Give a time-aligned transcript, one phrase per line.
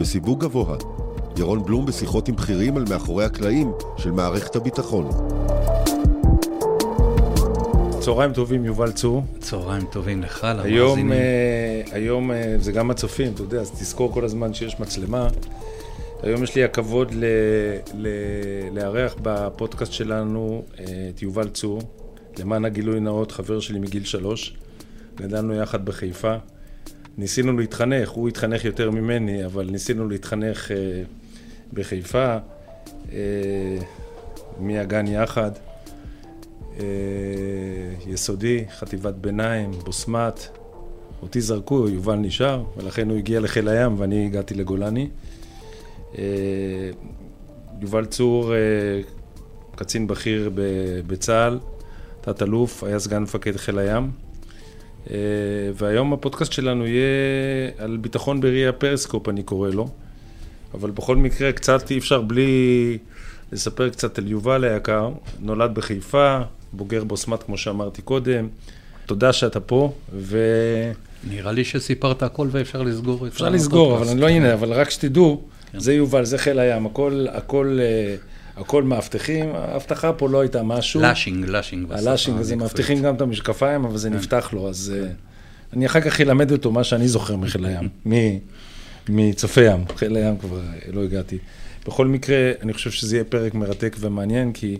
[0.00, 0.76] בסיווג גבוה.
[1.38, 5.10] ירון בלום בשיחות עם בכירים על מאחורי הקלעים של מערכת הביטחון.
[8.00, 9.22] צהריים טובים, יובל צור.
[9.38, 14.24] צהריים טובים לך, היום, אה, היום אה, זה גם הצופים, אתה יודע, אז תזכור כל
[14.24, 15.28] הזמן שיש מצלמה.
[16.22, 17.24] היום יש לי הכבוד ל,
[17.94, 18.08] ל,
[18.72, 21.82] לארח בפודקאסט שלנו אה, את יובל צור,
[22.38, 24.56] למען הגילוי נאות, חבר שלי מגיל שלוש.
[25.16, 26.36] גדלנו יחד בחיפה.
[27.18, 31.02] ניסינו להתחנך, הוא התחנך יותר ממני, אבל ניסינו להתחנך אה,
[31.72, 32.36] בחיפה,
[33.12, 33.18] אה,
[34.60, 35.50] מהגן יחד.
[36.80, 36.84] אה,
[38.06, 40.48] יסודי, חטיבת ביניים, בוסמת.
[41.22, 45.08] אותי זרקו, יובל נשאר, ולכן הוא הגיע לחיל הים ואני הגעתי לגולני.
[47.80, 48.52] יובל צור,
[49.76, 50.50] קצין בכיר
[51.06, 51.58] בצה"ל,
[52.20, 54.10] תת-אלוף, היה סגן מפקד חיל הים.
[55.74, 59.88] והיום הפודקאסט שלנו יהיה על ביטחון בראי הפרסקופ, אני קורא לו.
[60.74, 62.98] אבל בכל מקרה, קצת אי אפשר בלי
[63.52, 65.10] לספר קצת על יובל היקר.
[65.40, 66.38] נולד בחיפה,
[66.72, 68.48] בוגר בוסמת, כמו שאמרתי קודם.
[69.06, 70.38] תודה שאתה פה, ו...
[71.28, 73.32] נראה לי שסיפרת הכל ואפשר לסגור את.
[73.32, 75.80] אפשר לסגור, אבל אני לא, הנה, אבל רק שתדעו, כן.
[75.80, 78.16] זה יובל, זה חיל הים, הכל, הכל, אה,
[78.60, 81.00] הכל מאבטחים, האבטחה פה לא הייתה משהו.
[81.00, 81.92] לאשינג, לאשינג.
[81.92, 84.16] הלאשינג, זה מאבטחים גם את המשקפיים, אבל זה כן.
[84.16, 85.08] נפתח לו, אז אה,
[85.72, 87.88] אני אחר כך אלמד אותו מה שאני זוכר מחיל הים,
[89.08, 90.60] מצופי ים, חיל הים כבר
[90.92, 91.38] לא הגעתי.
[91.86, 94.78] בכל מקרה, אני חושב שזה יהיה פרק מרתק ומעניין, כי...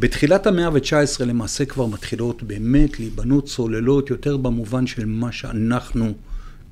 [0.00, 6.12] בתחילת המאה ה-19 למעשה כבר מתחילות באמת להיבנות צוללות יותר במובן של מה שאנחנו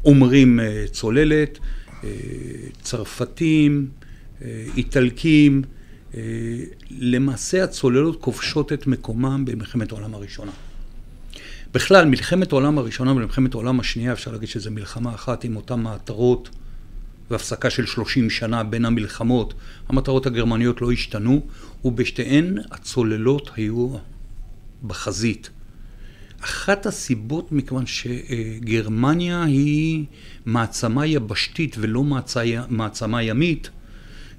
[0.05, 1.59] אומרים אה, צוללת,
[2.05, 2.11] אה,
[2.83, 3.89] צרפתים,
[4.43, 5.63] אה, איטלקים,
[6.91, 10.53] למעשה הצוללות כובשות את מקומם במלחמת העולם הראשונה.
[11.75, 16.51] בכלל, מלחמת העולם הראשונה ומלחמת העולם השנייה, אפשר להגיד שזו מלחמה אחת עם אותן מעטרות
[17.31, 19.55] והפסקה של 30 שנה בין המלחמות.
[19.89, 21.47] המטרות הגרמניות לא השתנו,
[21.85, 23.97] ובשתיהן הצוללות היו
[24.87, 25.51] בחזית.
[26.41, 30.05] אחת הסיבות, מכיוון שגרמניה היא
[30.47, 32.05] מעצמה יבשתית ולא
[32.69, 33.71] מעצמה ימית,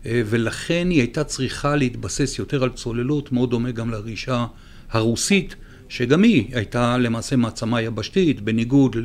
[0.05, 4.46] ולכן היא הייתה צריכה להתבסס יותר על צוללות, מאוד דומה גם לרישה
[4.91, 5.55] הרוסית,
[5.90, 8.96] שגם היא הייתה למעשה מעצמה יבשתית, בניגוד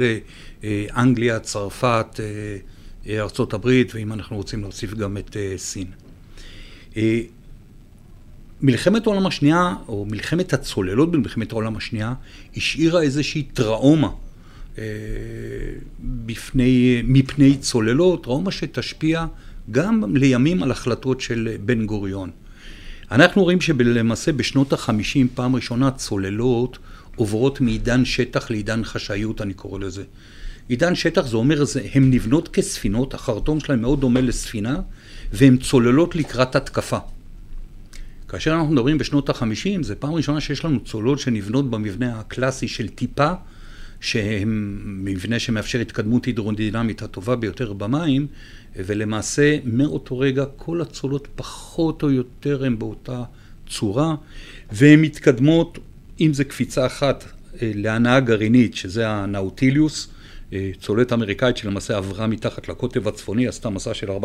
[0.62, 2.20] לאנגליה, צרפת,
[3.08, 5.86] ארה"ב, ואם אנחנו רוצים להוסיף גם את אה, סין.
[6.96, 7.20] אה,
[8.62, 12.14] מלחמת העולם השנייה, או מלחמת הצוללות במלחמת העולם השנייה,
[12.56, 14.10] השאירה איזושהי טראומה
[14.78, 14.84] אה,
[16.00, 19.26] בפני, מפני צוללות, טראומה שתשפיע
[19.70, 22.30] גם לימים על החלטות של בן גוריון.
[23.10, 26.78] אנחנו רואים שלמעשה בשנות החמישים פעם ראשונה צוללות
[27.16, 30.04] עוברות מעידן שטח לעידן חשאיות, אני קורא לזה.
[30.68, 31.62] עידן שטח זה אומר,
[31.92, 34.80] הן נבנות כספינות, החרטום שלהן מאוד דומה לספינה,
[35.32, 36.98] והן צוללות לקראת התקפה.
[38.28, 42.88] כאשר אנחנו מדברים בשנות ה-50, זה פעם ראשונה שיש לנו צוללות שנבנות במבנה הקלאסי של
[42.88, 43.32] טיפה,
[44.00, 48.26] שהם מבנה שמאפשר התקדמות הידרודינמית הטובה ביותר במים,
[48.76, 53.22] ולמעשה מאותו רגע כל הצולות פחות או יותר הן באותה
[53.68, 54.14] צורה,
[54.72, 55.78] והן מתקדמות,
[56.20, 57.24] אם זה קפיצה אחת
[57.62, 60.08] אה, להנאה גרעינית, שזה הנאוטיליוס,
[60.80, 64.16] צוללת אמריקאית שלמעשה עברה מתחת לקוטב הצפוני, עשתה מסע של 4,000-5,000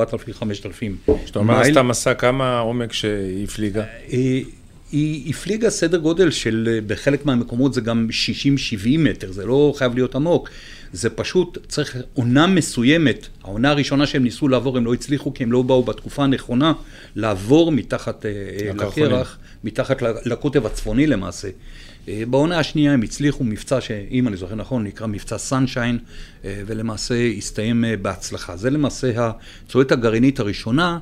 [0.81, 0.95] מייל.
[1.23, 3.83] כשאתה אומר עשתה מסע, כמה עומק שהיא הפליגה?
[4.13, 4.39] אה,
[4.91, 8.07] היא הפליגה סדר גודל של, בחלק מהמקומות זה גם
[8.83, 10.49] 60-70 מטר, זה לא חייב להיות עמוק.
[10.93, 15.51] זה פשוט צריך עונה מסוימת, העונה הראשונה שהם ניסו לעבור הם לא הצליחו כי הם
[15.51, 16.73] לא באו בתקופה הנכונה
[17.15, 18.25] לעבור מתחת
[18.75, 21.47] לקרח, מתחת לקוטב הצפוני למעשה.
[22.09, 25.99] אה, בעונה השנייה הם הצליחו מבצע שאם אני זוכר נכון נקרא מבצע סנשיין
[26.45, 28.57] אה, ולמעשה הסתיים אה, בהצלחה.
[28.57, 29.31] זה למעשה
[29.65, 30.99] הצועדת הגרעינית הראשונה.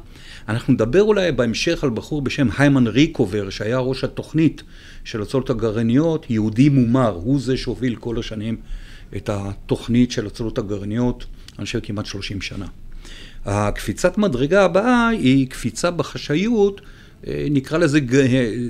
[0.49, 4.63] אנחנו נדבר אולי בהמשך על בחור בשם היימן ריקובר שהיה ראש התוכנית
[5.03, 8.57] של הצוללות הגרעיניות, יהודי מומר, הוא זה שהוביל כל השנים
[9.15, 11.25] את התוכנית של הצוללות הגרעיניות,
[11.57, 12.65] אני חושב כמעט 30 שנה.
[13.45, 16.81] הקפיצת מדרגה הבאה היא קפיצה בחשאיות,
[17.27, 17.99] נקרא לזה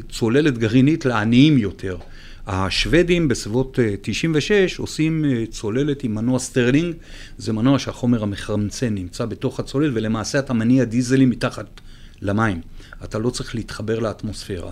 [0.10, 1.98] צוללת גרעינית לעניים יותר.
[2.48, 6.96] השוודים בסביבות 96 אה, עושים אה, צוללת עם מנוע סטרלינג,
[7.38, 11.82] זה מנוע שהחומר המחרמצן נמצא בתוך הצוללת ולמעשה אתה מניע דיזלים מתחת
[12.22, 12.62] למים.
[13.04, 14.72] אתה לא צריך להתחבר לאטמוספירה.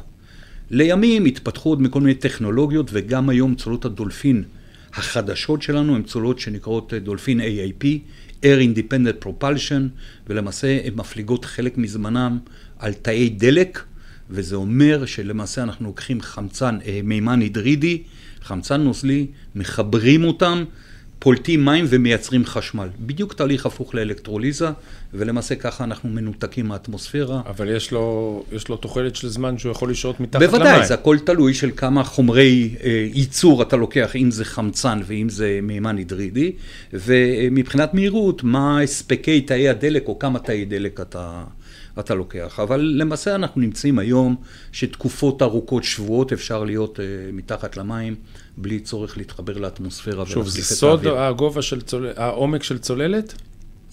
[0.72, 4.44] לימים התפתחו עוד מכל מיני טכנולוגיות וגם היום צוללות הדולפין
[4.94, 7.86] החדשות שלנו הן צולות שנקראות אה, דולפין AAP,
[8.42, 9.82] Air Independent Propulsion,
[10.28, 12.40] ולמעשה הן מפליגות חלק מזמנם
[12.80, 13.84] על תאי דלק.
[14.30, 18.04] וזה אומר שלמעשה אנחנו לוקחים חמצן, אה, מימן הידרידי,
[18.42, 20.64] חמצן נוזלי, מחברים אותם,
[21.20, 22.88] פולטים מים ומייצרים חשמל.
[23.00, 24.70] בדיוק תהליך הפוך לאלקטרוליזה,
[25.14, 27.42] ולמעשה ככה אנחנו מנותקים מהאטמוספירה.
[27.46, 30.72] אבל יש לו, יש לו תוחלת של זמן שהוא יכול לשהות מתחת בוודאי, למים.
[30.72, 35.30] בוודאי, זה הכל תלוי של כמה חומרי אה, ייצור אתה לוקח, אם זה חמצן ואם
[35.30, 36.52] זה מימן הידרידי,
[36.94, 41.44] ומבחינת מהירות, מה הספקי תאי הדלק או כמה תאי דלק אתה...
[42.00, 42.60] אתה לוקח.
[42.60, 44.36] אבל למעשה אנחנו נמצאים היום
[44.72, 47.02] שתקופות ארוכות, שבועות, אפשר להיות uh,
[47.34, 48.16] מתחת למים
[48.58, 53.34] בלי צורך להתחבר לאטמוספירה שוב, זה סוד הגובה של צוללת, העומק של צוללת?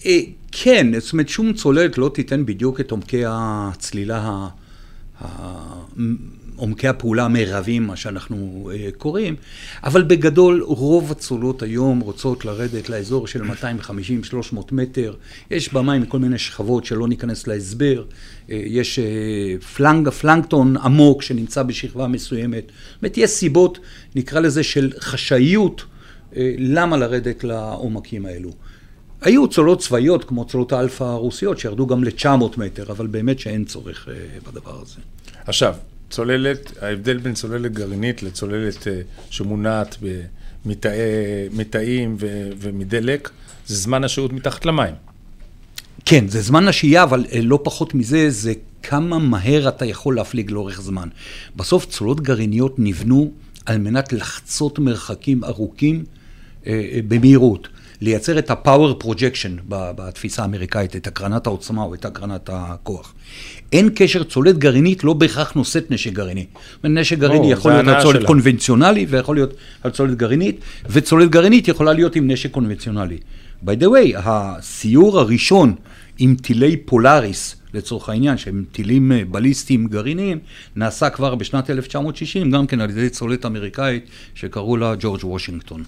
[0.05, 0.19] אה,
[0.51, 4.47] כן, זאת אומרת שום צוללת לא תיתן בדיוק את עומקי הצלילה
[6.55, 9.35] עומקי הפעולה המרביים, מה שאנחנו uh, קוראים,
[9.83, 15.13] אבל בגדול רוב הצוללות היום רוצות לרדת לאזור של 250-300 מטר.
[15.51, 18.03] יש במים כל מיני שכבות שלא ניכנס להסבר.
[18.03, 22.63] אה, יש אה, פלנג, פלנקטון עמוק שנמצא בשכבה מסוימת.
[22.65, 23.79] זאת אומרת, יש סיבות,
[24.15, 25.83] נקרא לזה, של חשאיות,
[26.57, 28.51] למה לרדת לעומקים האלו.
[29.21, 34.07] היו צוללות צבאיות כמו צוללות האלפא הרוסיות שירדו גם ל-900 מטר, אבל באמת שאין צורך
[34.47, 34.99] בדבר הזה.
[35.45, 35.75] עכשיו,
[36.13, 39.97] צוללת, ההבדל בין צוללת גרעינית לצוללת אה, שמונעת
[40.65, 42.17] במתאים
[42.59, 43.29] ומדלק,
[43.67, 44.93] זה זמן השהות מתחת למים.
[46.05, 50.51] כן, זה זמן השהייה, אבל אה, לא פחות מזה, זה כמה מהר אתה יכול להפליג
[50.51, 51.07] לאורך זמן.
[51.55, 53.31] בסוף צולות גרעיניות נבנו
[53.65, 56.03] על מנת לחצות מרחקים ארוכים
[56.67, 57.67] אה, במהירות.
[58.03, 63.13] לייצר את ה-power projection בתפיסה האמריקאית, את הקרנת העוצמה או את הקרנת הכוח.
[63.71, 66.45] אין קשר, צוללת גרעינית לא בהכרח נושאת נשק גרעיני.
[66.83, 71.93] נשק גרעיני יכול להיות על צוללת קונבנציונלי ויכול להיות על צוללת גרעינית, וצוללת גרעינית יכולה
[71.93, 73.17] להיות עם נשק קונבנציונלי.
[73.65, 75.75] by the way, הסיור הראשון
[76.19, 80.39] עם טילי פולאריס, לצורך העניין, שהם טילים אה, בליסטיים גרעיניים,
[80.75, 84.05] נעשה כבר בשנת 1960, גם כן על ידי צוללת אמריקאית
[84.35, 85.83] שקראו לה ג'ורג' וושינגטון.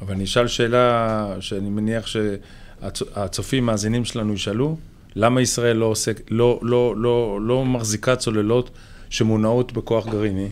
[0.00, 4.76] אבל אני אשאל שאלה שאני מניח שהצופים, מאזינים שלנו ישאלו,
[5.16, 8.70] למה ישראל לא, עוסק, לא, לא, לא, לא מחזיקה צוללות
[9.10, 10.48] שמונעות בכוח גרעיני?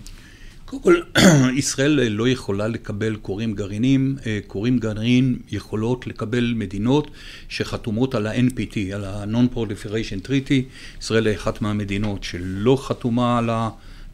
[0.64, 1.00] קודם כל,
[1.62, 7.10] ישראל לא יכולה לקבל קוראים גרעינים, אה, קוראים גרעין יכולות לקבל מדינות
[7.48, 10.62] שחתומות על ה-NPT, על ה-Non-Proliferation Treaty.
[11.00, 13.50] ישראל היא אחת מהמדינות שלא חתומה על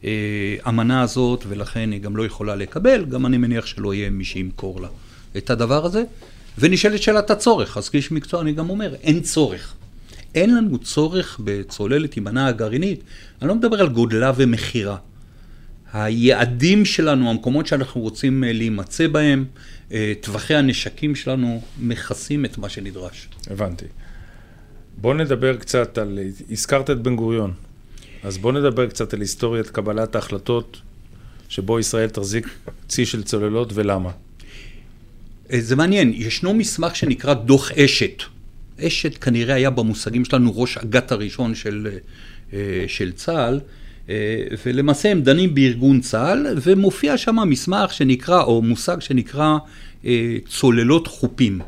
[0.03, 4.81] האמנה הזאת, ולכן היא גם לא יכולה לקבל, גם אני מניח שלא יהיה מי שימכור
[4.81, 4.87] לה.
[5.37, 6.03] את הדבר הזה,
[6.57, 7.77] ונשאלת שאלת הצורך.
[7.77, 9.73] אז כאיש מקצוע אני גם אומר, אין צורך.
[10.35, 13.03] אין לנו צורך בצוללת עם מנה הגרעינית,
[13.41, 14.97] אני לא מדבר על גודלה ומכירה.
[15.93, 19.45] היעדים שלנו, המקומות שאנחנו רוצים אה, להימצא בהם,
[19.91, 23.29] אה, טווחי הנשקים שלנו מכסים את מה שנדרש.
[23.47, 23.85] הבנתי.
[24.97, 26.19] בוא נדבר קצת על,
[26.51, 27.53] הזכרת את בן גוריון,
[28.23, 30.81] אז בוא נדבר קצת על היסטוריית קבלת ההחלטות
[31.49, 32.49] שבו ישראל תחזיק
[32.87, 34.11] צי של צוללות ולמה.
[35.51, 38.23] אה, זה מעניין, ישנו מסמך שנקרא דוח אשת.
[38.79, 41.87] אשת כנראה היה במושגים שלנו ראש אג"ת הראשון של,
[42.53, 43.59] אה, של צה"ל,
[44.65, 49.57] ולמעשה הם דנים בארגון צה"ל, ומופיע שם מסמך שנקרא, או מושג שנקרא
[50.47, 51.59] צוללות חופים.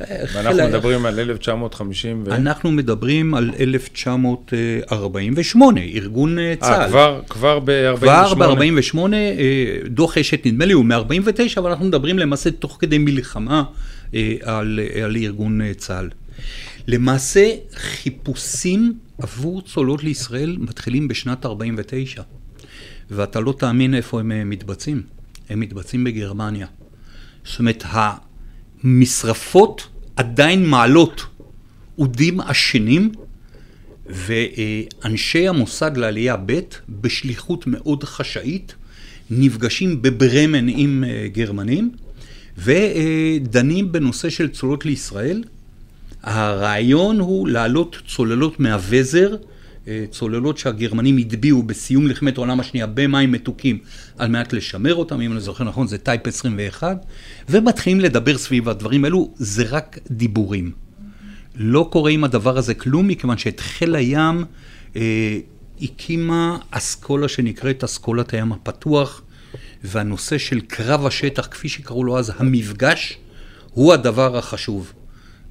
[0.00, 2.34] ואנחנו מדברים על 1950 ו...
[2.34, 6.82] אנחנו מדברים על 1948, ארגון צה"ל.
[6.82, 7.98] אה, כבר, כבר ב-48?
[7.98, 8.98] כבר ב-48,
[9.86, 10.96] דוח אשת נדמה לי הוא מ-49,
[11.56, 13.62] אבל אנחנו מדברים למעשה תוך כדי מלחמה
[14.42, 16.08] על, על ארגון צה"ל.
[16.88, 22.22] למעשה, חיפושים עבור צוללות לישראל מתחילים בשנת 49,
[23.10, 25.02] ואתה לא תאמין איפה הם מתבצעים.
[25.48, 26.66] הם מתבצעים בגרמניה.
[27.44, 27.84] זאת אומרת,
[28.86, 31.26] המשרפות עדיין מעלות
[31.98, 33.12] אודים עשנים,
[34.06, 38.74] ואנשי המוסד לעלייה ב' בשליחות מאוד חשאית
[39.30, 41.90] נפגשים בברמן עם גרמנים
[42.58, 45.44] ודנים בנושא של צוללות לישראל.
[46.22, 49.36] הרעיון הוא להעלות צוללות מהווזר,
[50.10, 53.78] צוללות שהגרמנים הטביעו בסיום מלחמת העולם השנייה במים מתוקים
[54.18, 57.06] על מנת לשמר אותם, אם אני זוכר נכון זה טייפ 21,
[57.48, 60.72] ומתחילים לדבר סביב הדברים האלו, זה רק דיבורים.
[61.56, 64.44] לא קורה עם הדבר הזה כלום, מכיוון שאת חיל הים
[64.96, 65.38] אה,
[65.82, 69.22] הקימה אסכולה שנקראת אסכולת הים הפתוח,
[69.84, 73.18] והנושא של קרב השטח, כפי שקראו לו אז, המפגש,
[73.70, 74.92] הוא הדבר החשוב.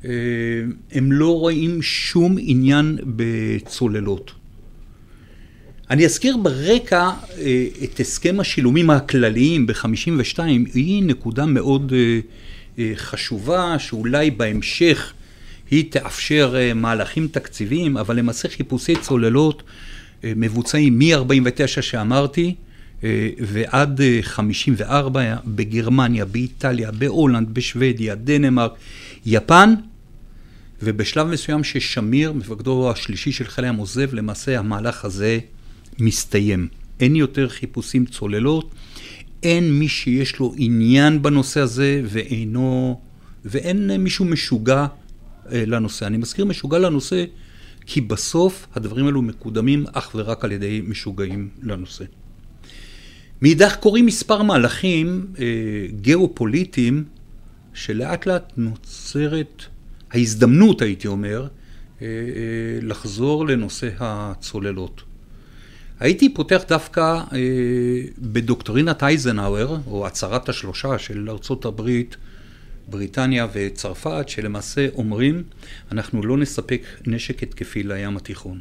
[0.05, 0.09] אה,
[0.91, 4.31] הם לא רואים שום עניין בצוללות.
[5.89, 10.39] אני אזכיר ברקע אה, את הסכם השילומים הכלליים ב-52,
[10.73, 11.93] היא נקודה מאוד
[12.79, 15.13] אה, חשובה, שאולי בהמשך
[15.71, 19.63] היא תאפשר מהלכים תקציביים, אבל למעשה חיפושי צוללות
[20.23, 22.55] מבוצעים מ-49 שאמרתי,
[23.39, 28.71] ועד 54 בגרמניה, באיטליה, בהולנד, בשוודיה, דנמרק,
[29.25, 29.73] יפן,
[30.81, 35.39] ובשלב מסוים ששמיר, מפקדו השלישי של חיל הים עוזב, למעשה המהלך הזה
[35.99, 36.67] מסתיים.
[36.99, 38.71] אין יותר חיפושים צוללות,
[39.43, 42.99] אין מי שיש לו עניין בנושא הזה ואינו,
[43.45, 44.85] ואין מישהו משוגע
[45.51, 46.07] אה, לנושא.
[46.07, 47.25] אני מזכיר משוגע לנושא
[47.85, 52.05] כי בסוף הדברים האלו מקודמים אך ורק על ידי משוגעים לנושא.
[53.41, 55.45] מאידך קורים מספר מהלכים אה,
[56.01, 57.03] גיאופוליטיים
[57.73, 59.63] שלאט לאט נוצרת
[60.11, 61.47] ההזדמנות, הייתי אומר,
[62.01, 62.11] אה, אה,
[62.81, 65.03] לחזור לנושא הצוללות.
[65.99, 67.39] הייתי פותח דווקא אה,
[68.17, 72.15] בדוקטרינת אייזנהאואר, או הצהרת השלושה של ארצות הברית,
[72.87, 75.43] בריטניה וצרפת, שלמעשה אומרים,
[75.91, 78.59] אנחנו לא נספק נשק התקפי לים התיכון,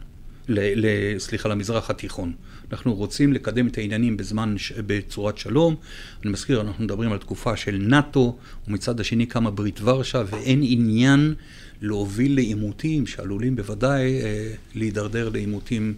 [0.48, 2.32] ל, ל, סליחה, למזרח התיכון.
[2.72, 4.54] אנחנו רוצים לקדם את העניינים בזמן,
[4.86, 5.76] בצורת שלום.
[6.22, 8.36] אני מזכיר, אנחנו מדברים על תקופה של נאט"ו,
[8.68, 11.34] ומצד השני קמה ברית ורשה, ואין עניין
[11.82, 15.94] להוביל לעימותים שעלולים בוודאי אה, להידרדר לעימותים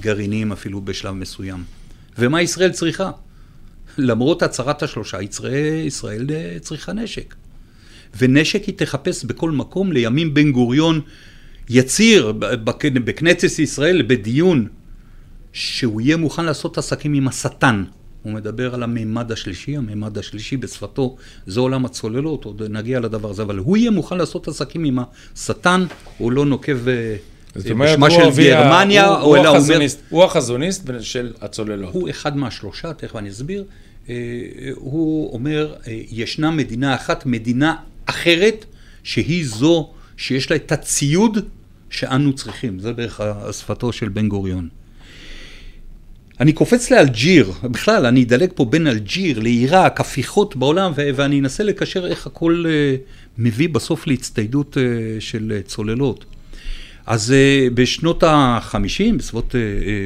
[0.00, 1.64] גרעיניים אפילו בשלב מסוים.
[2.18, 3.10] ומה ישראל צריכה?
[3.98, 7.34] למרות הצהרת השלושה, ישראל, ישראל אה, צריכה נשק.
[8.18, 9.92] ונשק היא תחפש בכל מקום.
[9.92, 11.00] לימים בן גוריון
[11.68, 12.32] יציר
[13.04, 14.68] בכנסת ישראל בדיון
[15.54, 17.84] שהוא יהיה מוכן לעשות עסקים עם השטן.
[18.22, 23.42] הוא מדבר על המימד השלישי, המימד השלישי בשפתו זה עולם הצוללות, עוד נגיע לדבר הזה,
[23.42, 24.98] אבל הוא יהיה מוכן לעשות עסקים עם
[25.36, 25.86] השטן,
[26.18, 27.16] הוא לא נוקב אה,
[27.56, 30.08] בשמה של גרמניה, הוא, הוא, הוא, החזוניסט, אומר...
[30.10, 31.94] הוא החזוניסט של הצוללות.
[31.94, 33.64] הוא אחד מהשלושה, תכף אני אסביר.
[34.08, 34.14] אה,
[34.74, 38.64] הוא אומר, אה, ישנה מדינה אחת, מדינה אחרת,
[39.02, 41.38] שהיא זו שיש לה את הציוד
[41.90, 42.78] שאנו צריכים.
[42.78, 43.20] זה בערך
[43.52, 44.68] שפתו של בן גוריון.
[46.40, 51.62] אני קופץ לאלג'יר, בכלל, אני אדלג פה בין אלג'יר לעיראק, הפיכות בעולם, ו- ואני אנסה
[51.62, 53.00] לקשר איך הכל uh,
[53.38, 56.24] מביא בסוף להצטיידות uh, של uh, צוללות.
[57.06, 59.54] אז uh, בשנות ה-50, בסביבות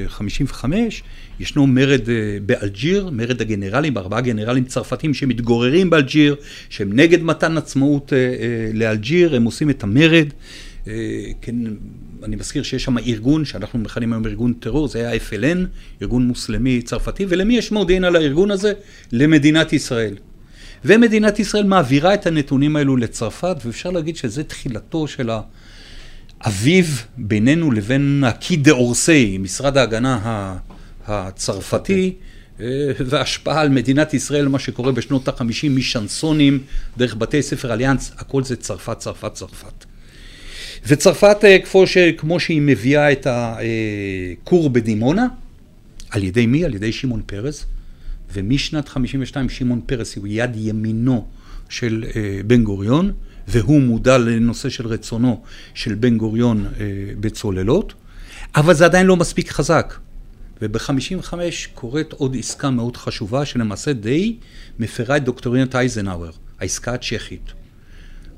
[0.06, 1.02] uh, 55,
[1.40, 2.11] ישנו מרד uh,
[2.47, 6.37] באלג'יר, מרד הגנרלים, ארבעה גנרלים צרפתים שמתגוררים באלג'יר,
[6.70, 10.28] שהם נגד מתן עצמאות uh, uh, לאלג'יר, הם עושים את המרד.
[10.88, 10.90] Uh,
[11.40, 11.57] כן,
[12.23, 15.59] אני מזכיר שיש שם ארגון שאנחנו מכנים היום ארגון טרור, זה היה FLN,
[16.02, 18.73] ארגון מוסלמי צרפתי, ולמי יש מודיעין על הארגון הזה?
[19.12, 20.14] למדינת ישראל.
[20.85, 25.30] ומדינת ישראל מעבירה את הנתונים האלו לצרפת, ואפשר להגיד שזה תחילתו של
[26.40, 30.57] האביב בינינו לבין הקי דה אורסי, משרד ההגנה
[31.07, 32.14] הצרפתי,
[32.61, 32.66] אה,
[33.07, 36.59] והשפעה על מדינת ישראל, מה שקורה בשנות ה-50 משנסונים,
[36.97, 39.88] דרך בתי ספר אליאנס, הכל זה צרפת, צרפת, צרפת.
[40.87, 45.26] וצרפת, אה, כמו, שהיא מביאה את הכור בדימונה,
[46.11, 46.64] על ידי מי?
[46.64, 47.66] על ידי שמעון פרס,
[48.32, 51.26] ומשנת 52 שמעון פרס הוא יד ימינו
[51.68, 53.12] של אה, בן גוריון,
[53.49, 55.42] והוא מודע לנושא של רצונו
[55.75, 56.87] של בן גוריון אה,
[57.20, 57.94] בצוללות,
[58.56, 59.94] אבל זה עדיין לא מספיק חזק.
[60.62, 61.35] וב-55
[61.75, 64.37] קורית עוד עסקה מאוד חשובה, שלמעשה די
[64.78, 66.30] מפרה את דוקטורינת אייזנהאואר,
[66.61, 67.57] העסקה הצ'כית.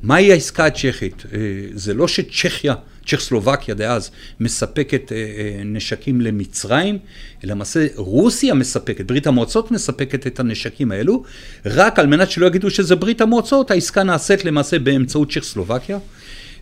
[0.02, 1.22] מהי העסקה הצ'כית?
[1.32, 1.38] אה,
[1.74, 2.74] זה לא שצ'כיה,
[3.06, 6.98] צ'כסלובקיה דאז, מספקת אה, אה, נשקים למצרים,
[7.44, 11.24] אלא למעשה רוסיה מספקת, ברית המועצות מספקת את הנשקים האלו,
[11.66, 15.98] רק על מנת שלא יגידו שזה ברית המועצות, העסקה נעשית למעשה באמצעות צ'כסלובקיה.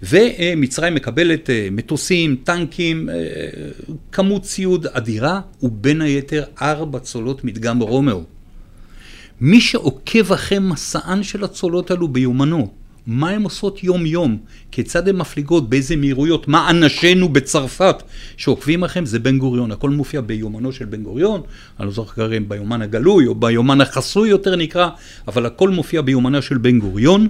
[0.03, 3.09] ומצרים מקבלת מטוסים, טנקים,
[4.13, 8.23] כמות ציוד אדירה, ובין היתר ארבע צוללות מדגם רומאו.
[9.41, 12.73] מי שעוקב אחרי מסען של הצוללות האלו ביומנו,
[13.09, 14.39] מה הן עושות יום-יום,
[14.71, 18.03] כיצד הן מפליגות, באיזה מהירויות, מה אנשינו בצרפת
[18.37, 19.73] שעוקבים אחריהם, זה בן גוריון.
[19.73, 21.41] הכל מופיע ביומנו של בן גוריון,
[21.81, 24.89] אני לא זוכר אם ביומן הגלוי או ביומן החסוי יותר נקרא,
[25.29, 27.29] אבל הכל מופיע ביומנו של בן גוריון.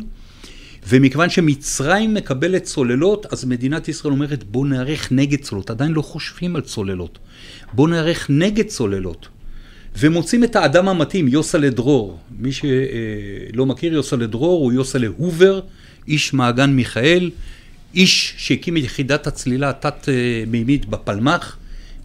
[0.88, 5.70] ומכיוון שמצרים מקבלת צוללות, אז מדינת ישראל אומרת בואו נערך נגד צוללות.
[5.70, 7.18] עדיין לא חושבים על צוללות.
[7.72, 9.28] בואו נערך נגד צוללות.
[9.98, 12.18] ומוצאים את האדם המתאים, יוסלה דרור.
[12.38, 15.60] מי שלא מכיר, יוסלה דרור הוא יוסלה הובר,
[16.08, 17.30] איש מעגן מיכאל,
[17.94, 21.56] איש שהקים את יחידת הצלילה התת-מימית בפלמ"ח,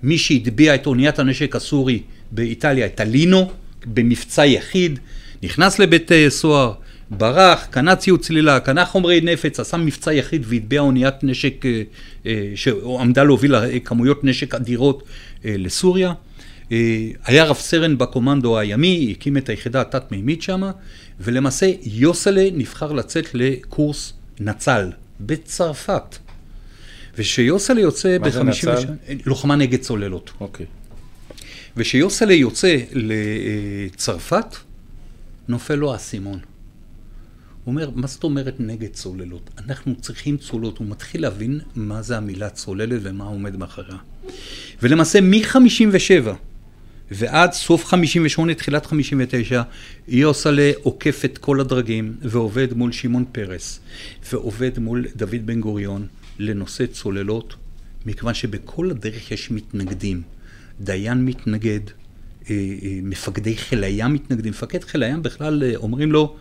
[0.03, 3.51] מי שהטביע את אוניית הנשק הסורי באיטליה, את הלינו,
[3.85, 5.00] במבצע יחיד,
[5.43, 6.73] נכנס לבית סוהר,
[7.12, 11.81] ברח, קנה ציוד צלילה, קנה חומרי נפץ, עשה מבצע יחיד והטביע אוניית נשק אה,
[12.25, 15.03] אה, שעמדה להוביל כמויות נשק אדירות
[15.45, 16.13] אה, לסוריה.
[16.73, 20.61] אה, היה רב סרן בקומנדו הימי, הקים את היחידה התת-מימית שם,
[21.19, 26.17] ולמעשה יוסלה נבחר לצאת לקורס נצ"ל בצרפת.
[27.17, 28.23] ושיוסלה יוצא ב-50...
[28.23, 28.93] מה זה נצ"ל?
[29.25, 30.31] לוחמה נגד צוללות.
[30.39, 30.65] אוקיי.
[31.77, 34.55] ושיוסלה יוצא לצרפת,
[35.47, 36.39] נופל לו האסימון.
[37.63, 39.49] הוא אומר, מה זאת אומרת נגד צוללות?
[39.57, 40.77] אנחנו צריכים צוללות.
[40.77, 43.97] הוא מתחיל להבין מה זה המילה צוללת ומה עומד מאחוריה.
[44.81, 46.52] ולמעשה מ-57'
[47.15, 49.62] ועד סוף 58, תחילת 59,
[50.08, 53.80] יוסלה עוקף את כל הדרגים ועובד מול שמעון פרס
[54.32, 56.08] ועובד מול דוד בן גוריון
[56.39, 57.56] לנושא צוללות,
[58.06, 60.21] מכיוון שבכל הדרך יש מתנגדים.
[60.82, 61.80] דיין מתנגד,
[62.49, 64.52] אה, אה, מפקדי חיל הים מתנגדים.
[64.52, 66.36] מפקד חיל הים בכלל אה, אומרים לו,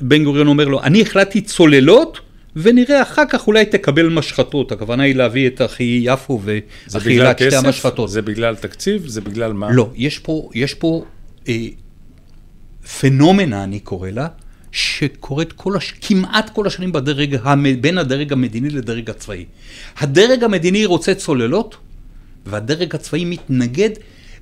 [0.00, 2.20] בן גוריון אומר לו, אני החלטתי צוללות
[2.62, 4.72] ונראה אחר כך אולי תקבל משחטות.
[4.72, 8.10] הכוונה היא להביא את אחי יפו ואחי אילת, שתי המשחטות.
[8.10, 9.06] זה בגלל תקציב?
[9.06, 9.70] זה בגלל מה?
[9.70, 11.04] לא, יש פה, יש פה
[11.48, 11.54] אה,
[13.00, 14.26] פנומנה, אני קורא לה,
[14.72, 15.94] שקורית כל הש...
[16.00, 17.80] כמעט כל השנים בדרג, המ...
[17.80, 19.44] בין הדרג המדיני לדרג הצבאי.
[19.98, 21.76] הדרג המדיני רוצה צוללות,
[22.46, 23.90] והדרג הצבאי מתנגד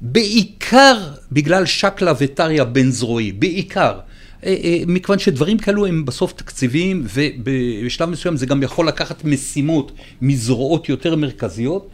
[0.00, 0.98] בעיקר
[1.32, 3.98] בגלל שקלא וטריא בן זרועי, בעיקר.
[4.46, 9.92] אה, אה, מכיוון שדברים כאלו הם בסוף תקציביים, ובשלב מסוים זה גם יכול לקחת משימות
[10.22, 11.88] מזרועות יותר מרכזיות,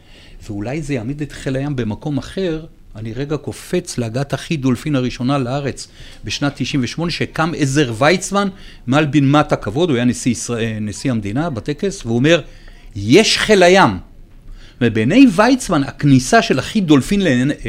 [0.47, 2.65] ואולי זה יעמיד את חיל הים במקום אחר.
[2.95, 5.87] אני רגע קופץ להגעת אחי דולפין הראשונה לארץ
[6.23, 8.47] בשנת 98, שקם עזר ויצמן
[8.87, 12.41] מעל בנמת הכבוד, הוא היה נשיא, ישראל, נשיא המדינה בטקס, והוא אומר,
[12.95, 13.89] יש חיל הים.
[14.81, 17.21] ובעיני ויצמן, הכניסה של אחי דולפין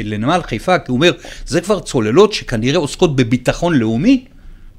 [0.03, 1.11] לנמל חיפה, כי הוא אומר,
[1.45, 4.25] זה כבר צוללות שכנראה עוסקות בביטחון לאומי,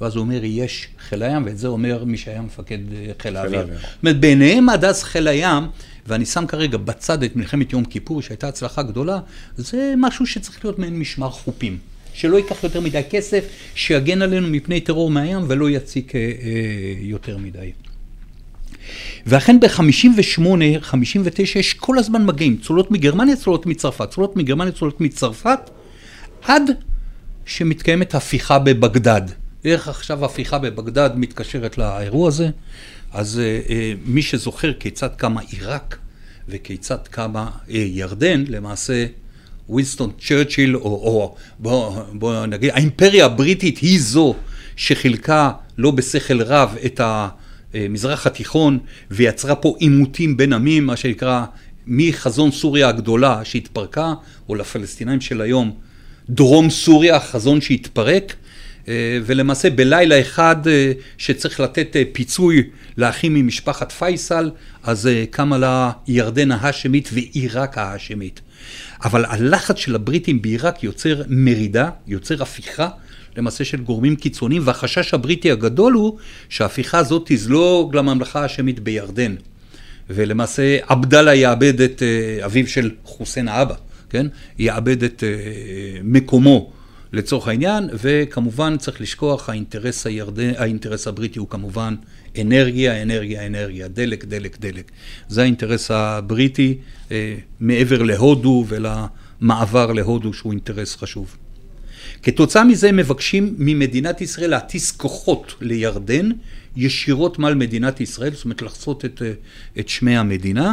[0.01, 3.67] ואז הוא אומר, יש חיל הים, ואת זה אומר מי שהיה מפקד אה, חיל האוויר.
[3.67, 5.65] זאת אומרת, בעיניהם עד אז חיל הים,
[6.07, 9.19] ואני שם כרגע בצד את מלחמת יום כיפור, שהייתה הצלחה גדולה,
[9.57, 11.79] זה משהו שצריך להיות מעין משמר חופים.
[12.13, 16.27] שלא ייקח יותר מדי כסף, שיגן עלינו מפני טרור מהים ולא יציק אה, אה,
[17.01, 17.73] יותר מדי.
[19.27, 20.41] ואכן ב-58,
[20.81, 25.71] 59, יש כל הזמן מגעים, צולות מגרמניה, צולות מצרפת, צולות מגרמניה, צולות מצרפת,
[26.43, 26.63] עד
[27.47, 29.23] שמתקיימת הפיכה בבגדד.
[29.67, 32.51] איך עכשיו הפיכה בבגדד מתקשרת לאירוע הזה?
[33.13, 35.99] אז אה, אה, מי שזוכר כיצד קמה עיראק
[36.49, 39.07] וכיצד קמה אה, ירדן, למעשה
[39.69, 44.35] ווינסטון צ'רצ'יל, או, או בוא, בוא נגיד, האימפריה הבריטית היא זו
[44.77, 48.79] שחילקה לא בשכל רב את המזרח התיכון
[49.11, 51.45] ויצרה פה עימותים בין עמים, מה שנקרא
[51.87, 54.15] מחזון סוריה הגדולה שהתפרקה,
[54.49, 55.77] או לפלסטינאים של היום,
[56.31, 58.37] דרום סוריה, החזון שהתפרק, אה,
[59.25, 62.63] ולמעשה בלילה אחד אה, שצריך לתת אה, פיצוי
[62.99, 64.51] לאחים ממשפחת פייסל,
[64.83, 68.41] אז קמה לה ירדן ההאשמית ועיראק ההאשמית.
[69.05, 72.89] אבל הלחץ של הבריטים בעיראק יוצר מרידה, יוצר הפיכה.
[73.37, 76.19] למעשה של גורמים קיצוניים, והחשש הבריטי הגדול הוא
[76.49, 79.35] שההפיכה הזאת תזלוג לממלכה ההאשמית בירדן.
[80.11, 82.03] ולמעשה עבדאללה יאבד את
[82.45, 83.75] אביו של חוסיין האבא,
[84.11, 84.27] כן?
[84.59, 85.25] יאבד את
[86.03, 86.73] מקומו
[87.17, 91.95] לצורך העניין, וכמובן צריך לשכוח, האינטרס, הירדן, האינטרס הבריטי הוא כמובן
[92.41, 94.91] אנרגיה, אנרגיה, אנרגיה, דלק, דלק, דלק.
[95.29, 96.79] זה האינטרס הבריטי
[97.11, 98.65] אה, מעבר להודו
[99.41, 101.37] המעבר להודו שהוא אינטרס חשוב.
[102.23, 106.31] כתוצאה מזה מבקשים ממדינת ישראל להטיס כוחות לירדן
[106.77, 109.33] ישירות מעל מדינת ישראל, זאת אומרת לחצות את, אה,
[109.79, 110.73] את שמי המדינה.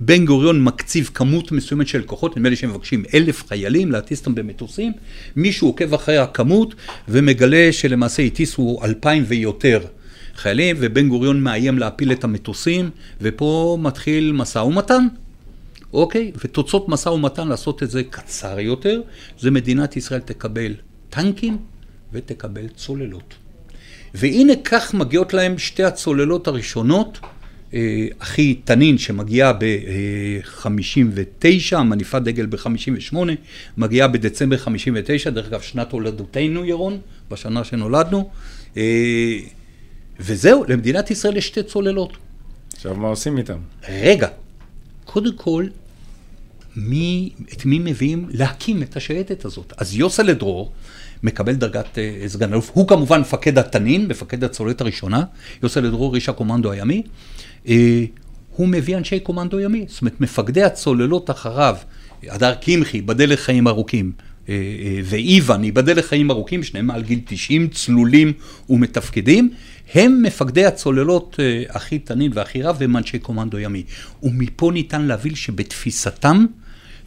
[0.00, 4.34] בן גוריון מקציב כמות מסוימת של כוחות, נדמה לי שהם מבקשים אלף חיילים להטיס אותם
[4.34, 4.92] במטוסים,
[5.36, 6.74] מישהו עוקב אחרי הכמות
[7.08, 9.80] ומגלה שלמעשה הטיסו אלפיים ויותר
[10.36, 15.06] חיילים, ובן גוריון מאיים להפיל את המטוסים, ופה מתחיל משא ומתן.
[15.92, 16.32] אוקיי?
[16.44, 19.00] ותוצאות משא ומתן לעשות את זה קצר יותר,
[19.38, 20.74] זה מדינת ישראל תקבל
[21.10, 21.58] טנקים
[22.12, 23.34] ותקבל צוללות.
[24.14, 27.18] והנה כך מגיעות להם שתי הצוללות הראשונות,
[28.18, 33.16] אחי תנין שמגיעה ב-59, מניפת דגל ב-58,
[33.76, 36.98] מגיעה בדצמבר 59, דרך אגב שנת הולדותנו ירון,
[37.30, 38.30] בשנה שנולדנו,
[38.76, 39.38] אה,
[40.20, 42.12] וזהו, למדינת ישראל יש שתי צוללות.
[42.74, 43.58] עכשיו מה עושים איתם?
[43.88, 44.28] רגע,
[45.04, 45.66] קודם כל,
[46.76, 49.72] מי, את מי מביאים להקים את השייטת הזאת?
[49.76, 50.72] אז יוסל דרור
[51.22, 55.24] מקבל דרגת uh, סגן אלוף, הוא כמובן מפקד התנין, מפקד הצוללת הראשונה,
[55.62, 57.02] יוסל דרור איש הקומנדו הימי,
[58.56, 61.76] הוא מביא אנשי קומנדו ימי, זאת אומרת מפקדי הצוללות אחריו,
[62.22, 64.50] הדר קמחי, בדל לחיים ארוכים, uh, uh,
[65.04, 68.32] ואיוון, ייבדל לחיים ארוכים, שניהם מעל גיל 90, צלולים
[68.70, 69.50] ומתפקדים,
[69.94, 73.82] הם מפקדי הצוללות אחי תנין ואחי רב והם אנשי קומנדו ימי.
[74.22, 76.46] ומפה ניתן להבין שבתפיסתם,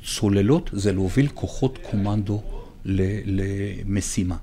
[0.06, 2.41] צוללות זה להוביל כוחות קומנדו
[2.86, 4.36] למשימה.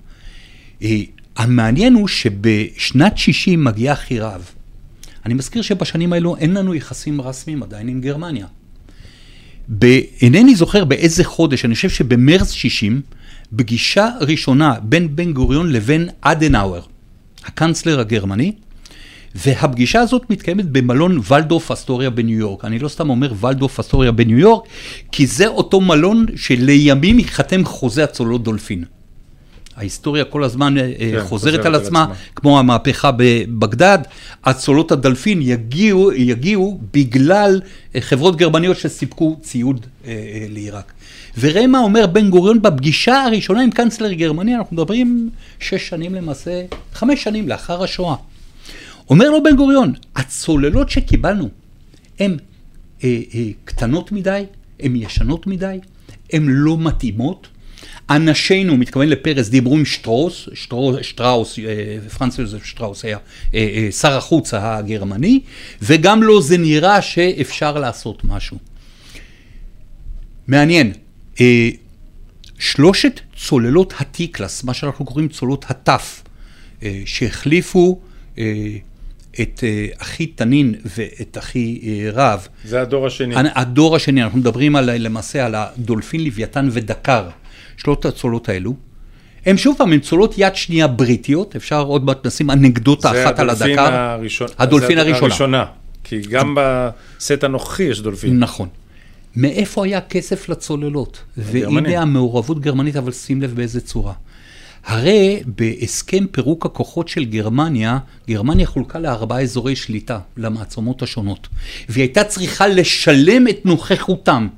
[0.83, 1.01] אה,
[1.37, 4.51] המעניין הוא שבשנת 60 מגיע חירב.
[5.27, 8.47] אני מזכיר שבשנים האלו אין לנו יחסים רסמיים עדיין עם גרמניה.
[10.23, 13.01] אינני זוכר באיזה חודש, אני חושב שבמרץ 60,
[13.57, 16.83] פגישה ראשונה בין בן גוריון לבין אדנאואר,
[17.45, 18.53] הקנצלר הגרמני,
[19.35, 22.65] והפגישה הזאת מתקיימת במלון ולדורף אסטוריה בניו יורק.
[22.65, 24.69] אני לא סתם אומר ולדורף אסטוריה בניו יורק,
[25.13, 28.85] כי זה אותו מלון שלימים ייחתם חוזה הצוללות דולפין.
[29.77, 33.99] ההיסטוריה כל הזמן אה, כן, חוזרת על עצמה, עצמה, כמו המהפכה בבגדד.
[34.45, 37.61] הצולות הדלפין יגיעו, יגיעו בגלל
[37.95, 40.93] אה, חברות גרמניות שסיפקו ציוד אה, אה, לעיראק.
[41.39, 46.65] וראה מה אומר בן גוריון בפגישה הראשונה עם קנצלר גרמני, אנחנו מדברים שש שנים למעשה,
[46.93, 48.17] חמש שנים לאחר השואה.
[49.11, 51.49] אומר לו בן גוריון, הצוללות שקיבלנו
[52.21, 52.37] הן
[53.05, 54.45] אה, אה, קטנות מדי,
[54.81, 55.79] הן ישנות מדי,
[56.33, 57.49] הן לא מתאימות.
[58.11, 61.65] אנשינו, מתכוון לפרס, דיברו עם שטרוס, שטרוס, שטראוס, אה,
[62.19, 63.19] פרנס יוזף שטראוס היה
[63.55, 65.41] אה, אה, שר החוץ הגרמני,
[65.83, 68.59] וגם לו זה נראה שאפשר לעשות משהו.
[70.47, 70.93] מעניין,
[72.59, 76.23] שלושת צוללות הטיקלס, מה שאנחנו קוראים צוללות הטף,
[77.05, 78.01] שהחליפו
[79.41, 79.65] את
[79.99, 81.81] אחי תנין ואת אחי
[82.13, 82.49] רב.
[82.65, 83.35] זה הדור השני.
[83.55, 87.29] הדור השני, אנחנו מדברים על, למעשה על הדולפין, לוויתן ודקר,
[87.77, 88.75] שלושת הצולות האלו.
[89.47, 93.51] הם שוב פעם, הם צולות יד שנייה בריטיות, אפשר עוד מעט נשים אנקדוטה אחת על
[93.51, 93.95] הדקר.
[93.95, 95.27] הראשון, הדולפין הראשונה.
[95.27, 95.65] הראשונה.
[96.05, 98.39] כי גם בסט הנוכחי יש דולפין.
[98.39, 98.69] נכון.
[99.37, 101.23] מאיפה היה כסף לצוללות?
[101.37, 104.13] והנה המעורבות גרמנית, אבל שים לב באיזה צורה.
[104.85, 111.49] הרי בהסכם פירוק הכוחות של גרמניה, גרמניה חולקה לארבעה אזורי שליטה למעצמות השונות,
[111.89, 114.49] והיא הייתה צריכה לשלם את נוכחותם.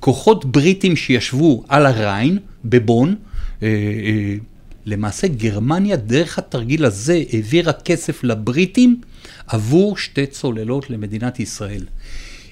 [0.00, 3.14] כוחות בריטים שישבו על הריין, בבון,
[3.62, 4.34] אה, אה,
[4.86, 9.00] למעשה גרמניה דרך התרגיל הזה העבירה כסף לבריטים
[9.46, 11.84] עבור שתי צוללות למדינת ישראל.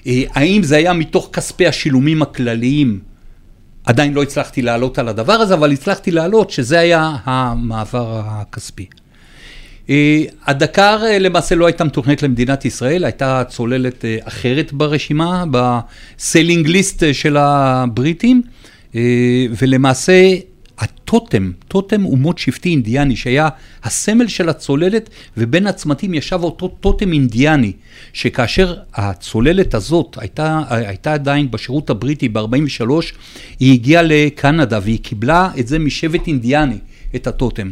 [0.07, 2.99] אה, האם זה היה מתוך כספי השילומים הכלליים
[3.85, 8.85] עדיין לא הצלחתי לעלות על הדבר הזה, אבל הצלחתי לעלות שזה היה המעבר הכספי.
[10.45, 18.41] הדקר למעשה לא הייתה מתוכננת למדינת ישראל, הייתה צוללת אחרת ברשימה, בסלינג ליסט של הבריטים,
[19.57, 20.35] ולמעשה
[20.77, 23.49] הטוטם, טוטם אומות שבטי אינדיאני, שהיה
[23.83, 27.71] הסמל של הצוללת, ובין הצמתים ישב אותו טוטם אינדיאני,
[28.13, 32.81] שכאשר הצוללת הזאת הייתה, הייתה עדיין בשירות הבריטי ב-43,
[33.59, 36.77] היא הגיעה לקנדה והיא קיבלה את זה משבט אינדיאני,
[37.15, 37.71] את הטוטם.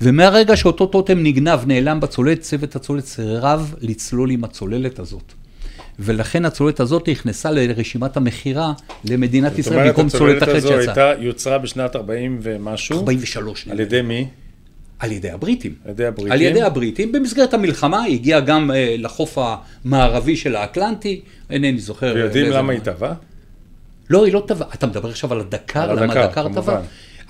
[0.00, 5.32] ומהרגע שאותו טוטם נגנב, נעלם בצוללת, צוות הצוללת סירב לצלול עם הצוללת הזאת.
[6.00, 8.72] ולכן הצוללת הזאת נכנסה לרשימת המכירה
[9.04, 10.60] למדינת ישראל במקום צוללת אחרת שיצאה.
[10.60, 12.98] זאת אומרת, הצוללת הזו יוצרה בשנת 40 ומשהו.
[12.98, 13.68] 43.
[13.68, 14.26] על ידי מי?
[14.98, 15.74] על ידי הבריטים.
[15.84, 16.32] על ידי הבריטים?
[16.32, 17.12] על ידי הבריטים.
[17.12, 22.12] במסגרת המלחמה היא הגיעה גם uh, לחוף המערבי של האטלנטי, אינני זוכר.
[22.14, 23.14] ויודעים למה היא טבעה?
[24.10, 24.68] לא, היא לא טבעה.
[24.74, 26.80] אתה מדבר עכשיו על הדקר, על למה הדקר טבע?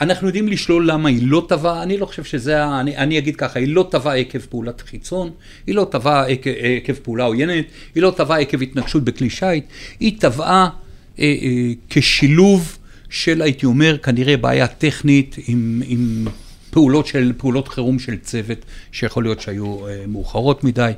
[0.01, 2.65] אנחנו יודעים לשלול למה היא לא טבעה, אני לא חושב שזה.
[2.81, 5.31] אני, אני אגיד ככה, היא לא טבעה עקב פעולת חיצון,
[5.67, 9.65] היא לא טבעה עקב, עקב פעולה עוינת, היא לא טבעה עקב התנגשות בכלי שיט,
[10.01, 10.69] היא טבעה
[11.19, 12.79] אה, אה, כשילוב
[13.11, 16.27] של, הייתי אומר, כנראה בעיה טכנית עם, עם
[16.71, 18.59] פעולות, של, פעולות חירום של צוות,
[18.93, 20.93] שיכול להיות שהיו אה, מאוחרות מדי.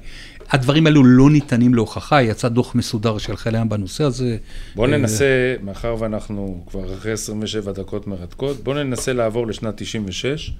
[0.52, 4.36] הדברים האלו לא ניתנים להוכחה, יצא דוח מסודר של חיל הים בנושא הזה.
[4.74, 10.52] בואו ננסה, מאחר ואנחנו כבר אחרי 27 דקות מרתקות, בואו ננסה לעבור לשנת 96,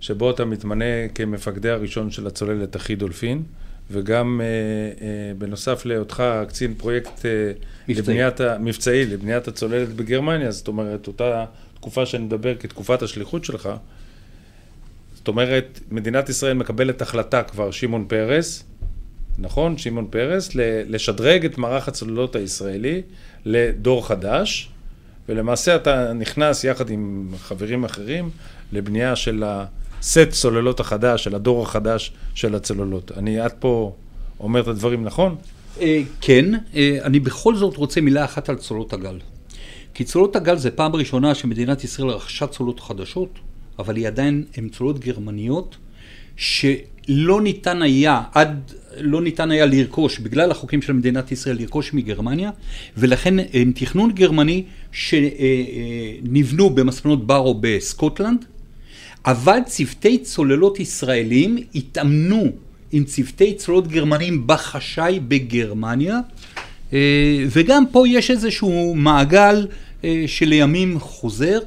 [0.00, 3.42] שבו אתה מתמנה כמפקדי הראשון של הצוללת אחי דולפין,
[3.90, 4.46] וגם אה,
[5.06, 7.30] אה, בנוסף להיותך קצין פרויקט אה.
[7.88, 13.68] לבניית, מבצעי לבניית הצוללת בגרמניה, זאת אומרת, אותה תקופה שאני מדבר כתקופת השליחות שלך,
[15.14, 18.64] זאת אומרת, מדינת ישראל מקבלת החלטה כבר, שמעון פרס,
[19.38, 19.78] נכון?
[19.78, 20.50] שמעון פרס,
[20.88, 23.02] לשדרג את מערך הצוללות הישראלי
[23.44, 24.68] לדור חדש,
[25.28, 28.30] ולמעשה אתה נכנס יחד עם חברים אחרים
[28.72, 33.12] לבנייה של הסט צוללות החדש, של הדור החדש של הצוללות.
[33.16, 33.94] אני עד פה
[34.40, 35.36] אומר את הדברים נכון?
[35.80, 36.44] אה, כן,
[36.74, 39.18] אה, אני בכל זאת רוצה מילה אחת על צולות הגל.
[39.94, 43.38] כי צולות הגל זה פעם ראשונה שמדינת ישראל רכשה צולות חדשות,
[43.78, 45.76] אבל היא עדיין, הן צולות גרמניות,
[46.36, 52.50] שלא ניתן היה, עד, לא ניתן היה לרכוש, בגלל החוקים של מדינת ישראל, לרכוש מגרמניה,
[52.96, 58.44] ולכן הם תכנון גרמני שנבנו במספנות ברו בסקוטלנד,
[59.26, 62.52] אבל צוותי צוללות ישראלים התאמנו
[62.92, 66.20] עם צוותי צוללות גרמנים בחשאי בגרמניה,
[66.92, 69.66] אה, וגם פה יש איזשהו מעגל
[70.04, 71.58] אה, שלימים חוזר.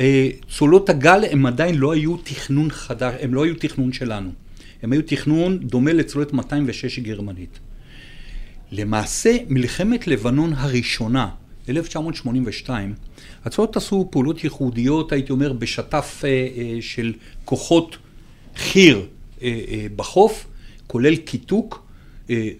[0.00, 4.30] אה, צולות הגל הם עדיין לא היו תכנון חדש, הם לא היו תכנון שלנו.
[4.82, 7.58] הם היו תכנון דומה לצוללת 206 גרמנית.
[8.72, 11.28] למעשה, מלחמת לבנון הראשונה,
[11.68, 12.94] 1982,
[13.44, 17.12] הצולות עשו פעולות ייחודיות, הייתי אומר, בשת"פ אה, אה, של
[17.44, 17.96] כוחות
[18.56, 19.02] חי"ר
[19.96, 20.46] בחוף,
[20.86, 21.88] כולל קיתוק.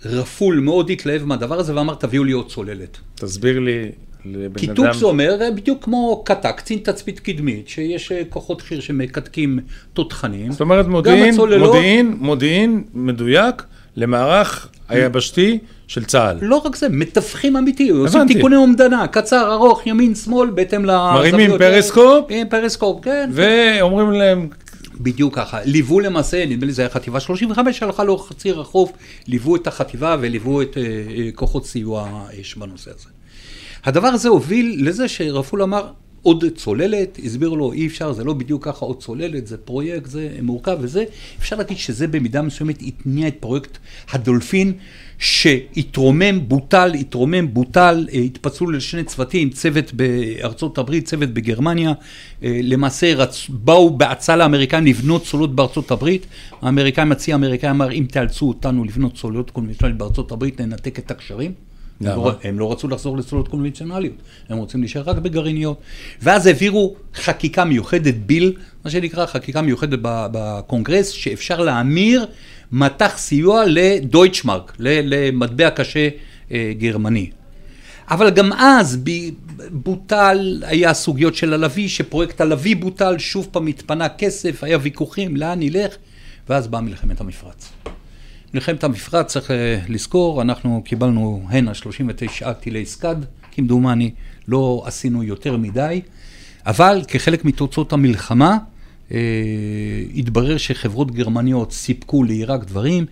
[0.05, 2.99] רפול מאוד התלהב מהדבר הזה ואמר, תביאו לי עוד צוללת.
[3.15, 3.91] תסביר לי
[4.37, 4.95] לבן קיתוק אדם...
[4.95, 9.59] זה אומר אה, בדיוק כמו קט"ק, קצין תצפית קדמית, שיש אה, כוחות חי"ר שמקתקים
[9.93, 10.53] תותחנים.
[10.53, 13.63] זאת אומרת מודיעין, הצוללות- מודיעין, מודיעין מדויק
[13.97, 16.39] למערך היבשתי של צה"ל.
[16.41, 18.27] לא רק זה, מטווחים אמיתיים, עושים.
[18.29, 21.15] תיקוני אומדנה, קצר, ארוך, ימין, שמאל, בהתאם לזוויות.
[21.15, 22.31] מרימים אה, פריסקופ.
[22.31, 23.31] אה, פריסקופ, כן.
[23.33, 24.49] ואומרים להם,
[25.01, 25.59] בדיוק ככה.
[25.65, 28.93] ליוו למעשה, נדמה לי זה היה חטיבה 35 שהלכה לאורך ציר החוף,
[29.27, 33.09] ליוו את החטיבה וליוו את אה, אה, כוחות סיוע האש בנושא הזה.
[33.89, 35.91] הדבר הזה הוביל לזה שרפול אמר,
[36.23, 40.29] עוד צוללת, הסבירו לו, אי אפשר, זה לא בדיוק ככה עוד צוללת, זה פרויקט, זה
[40.43, 41.05] מורכב וזה.
[41.39, 43.79] אפשר להגיד שזה במידה מסוימת התניע את פרויקט
[44.11, 44.73] הדולפין,
[45.19, 51.93] שהתרומם, בוטל, התרומם, בוטל, אה, התפצלו לשני צוותים, צוות בארצות הברית, צוות בגרמניה.
[52.43, 53.47] אה, למעשה רצ...
[53.49, 56.27] באו בהצעה לאמריקאים לבנות צוללות בארצות הברית.
[56.63, 61.68] האמריקאים, הצי האמריקאי אמר, אם תאלצו אותנו לבנות צוללות קונבנציונליות בארצות הברית, ננתק את הקשרים.
[62.01, 64.15] הם לא- הם לא רצו לחזור לצוללות קונבנציונליות,
[64.49, 65.81] הם רוצים להישאר רק בגרעיניות.
[66.23, 68.53] ואז העבירו חקיקה מיוחדת, ביל,
[68.85, 72.27] מה שנקרא חקיקה מיוחדת בקונגרס, שאפשר להמיר
[72.73, 76.09] מטח סיוע לדויטשמרק, למטבע קשה
[76.53, 77.31] אה, גרמני.
[78.11, 78.99] אבל גם אז
[79.71, 85.59] בוטל, היה סוגיות של הלוי, שפרויקט הלוי בוטל, שוב פעם התפנה כסף, היה ויכוחים, לאן
[85.59, 85.95] נלך,
[86.49, 87.69] ואז באה מלחמת המפרץ.
[88.55, 94.11] מלחמת המפרץ, צריך אה, לזכור, אנחנו קיבלנו הנה 39 טילי סקאד, כמדומני,
[94.49, 96.01] לא עשינו יותר מדי,
[96.67, 98.59] אבל כחלק מתוצאות המלחמה,
[99.13, 99.19] אה,
[100.15, 103.07] התברר שחברות גרמניות סיפקו לעיראק דברים,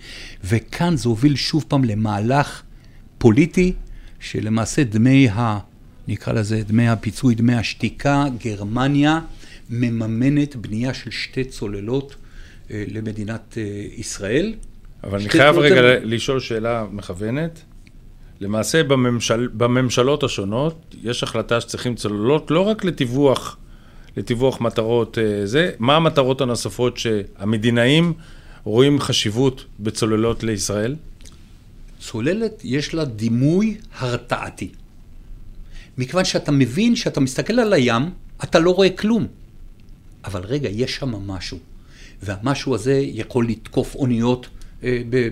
[0.44, 2.62] וכאן זה הוביל שוב פעם למהלך
[3.18, 3.72] פוליטי,
[4.20, 5.58] שלמעשה דמי ה...
[6.08, 9.20] נקרא לזה דמי הפיצוי, דמי השתיקה, גרמניה
[9.70, 12.16] מממנת בנייה של שתי צוללות
[12.70, 14.54] אה, למדינת אה, ישראל.
[15.04, 17.62] אבל אני חייב רגע הם- לשאול שאלה מכוונת.
[18.40, 23.56] למעשה בממשל, בממשלות השונות יש החלטה שצריכים צוללות לא רק לטיווח,
[24.16, 28.12] לטיווח מטרות אה, זה, מה המטרות הנוספות שהמדינאים
[28.64, 30.96] רואים חשיבות בצוללות לישראל?
[32.00, 34.68] צוללת יש לה דימוי הרתעתי.
[35.98, 38.02] מכיוון שאתה מבין שאתה מסתכל על הים,
[38.44, 39.26] אתה לא רואה כלום.
[40.24, 41.58] אבל רגע, יש שם משהו.
[42.22, 44.48] והמשהו הזה יכול לתקוף אוניות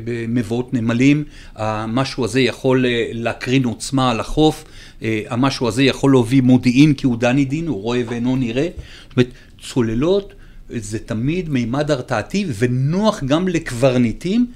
[0.05, 1.25] במבואות נמלים,
[1.57, 4.65] המשהו הזה יכול אה, להקרין עוצמה על החוף,
[5.03, 8.69] אה, המשהו הזה יכול להביא מודיעין כי הוא דני דין, הוא רואה ואינו נראה.
[9.09, 9.29] זאת אומרת,
[9.61, 10.35] צוללות
[10.69, 14.47] זה תמיד מימד הרתעתי ונוח גם לקברניטים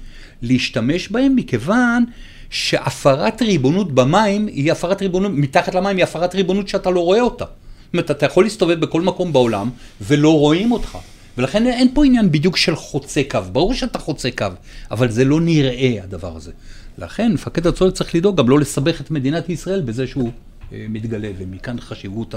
[0.41, 2.05] להשתמש בהם, מכיוון
[2.49, 7.45] שהפרת ריבונות במים היא הפרת ריבונות, מתחת למים היא הפרת ריבונות שאתה לא רואה אותה.
[7.45, 9.69] זאת אומרת, אתה יכול להסתובב בכל מקום בעולם
[10.01, 10.97] ולא רואים אותך.
[11.39, 13.39] ולכן אין פה עניין בדיוק של חוצה קו.
[13.51, 14.45] ברור שאתה חוצה קו,
[14.91, 16.51] אבל זה לא נראה הדבר הזה.
[16.97, 20.31] לכן מפקד הצוללת צריך לדאוג גם לא לסבך את מדינת ישראל בזה שהוא
[20.73, 22.35] אה, מתגלה, ומכאן חשיבות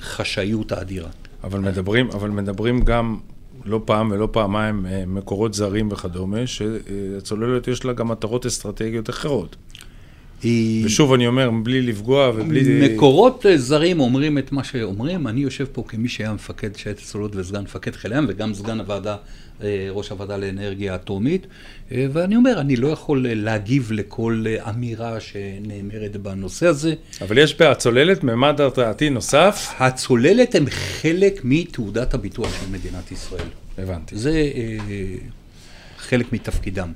[0.00, 1.08] החשאיות האדירה.
[1.44, 3.18] אבל מדברים, אבל מדברים גם
[3.64, 9.56] לא פעם ולא פעמיים אה, מקורות זרים וכדומה, שהצוללת יש לה גם מטרות אסטרטגיות אחרות.
[10.42, 10.86] היא...
[10.86, 12.88] ושוב, אני אומר, בלי לפגוע ובלי...
[12.88, 15.26] מקורות זרים אומרים את מה שאומרים.
[15.26, 19.16] אני יושב פה כמי שהיה מפקד שייטת הצוללות וסגן מפקד חיל הים, וגם סגן הוועדה,
[19.62, 21.46] אה, ראש הוועדה לאנרגיה אטומית.
[21.92, 26.94] אה, ואני אומר, אני לא יכול להגיב לכל אמירה שנאמרת בנושא הזה.
[27.22, 29.74] אבל יש בהצוללת ממד הרתעתי נוסף?
[29.78, 33.48] הצוללת הם חלק מתעודת הביטוח של מדינת ישראל.
[33.78, 34.16] הבנתי.
[34.16, 34.76] זה אה,
[35.98, 36.92] חלק מתפקידם.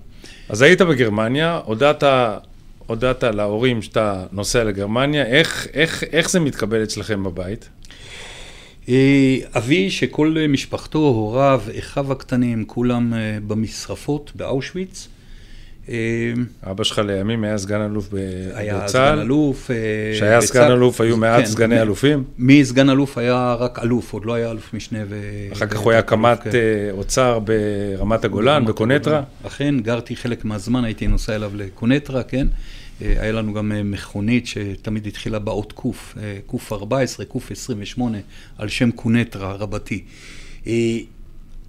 [0.48, 2.02] אז היית בגרמניה, הודעת
[2.86, 7.68] הודעת להורים שאתה נוסע לגרמניה, איך, איך, איך זה מתקבל אצלכם בבית?
[8.88, 15.08] אה, אבי, שכל משפחתו, הוריו, אחיו הקטנים, כולם אה, במשרפות באושוויץ.
[15.88, 16.32] אה,
[16.70, 18.56] אבא שלך לימים היה סגן אלוף בצה"ל.
[18.56, 19.70] היה סגן אלוף.
[20.14, 22.24] כשהיה סגן אלוף היו מעט כן, סגני אלופים.
[22.38, 24.98] מסגן אלוף היה רק אלוף, עוד לא היה אלוף משנה.
[25.08, 25.16] ו...
[25.52, 26.50] אחר כך הוא היה קמ"ט כן.
[26.90, 29.22] אוצר ברמת הגולן, בקונטרה.
[29.46, 32.46] אכן, גרתי חלק מהזמן, הייתי נוסע אליו לקונטרה, כן.
[33.02, 35.86] אה, היה לנו גם אה, מכונית שתמיד התחילה באות ק',
[36.46, 38.00] ק'14, ק'28,
[38.58, 40.04] על שם קונטרה רבתי.
[40.66, 40.98] אה,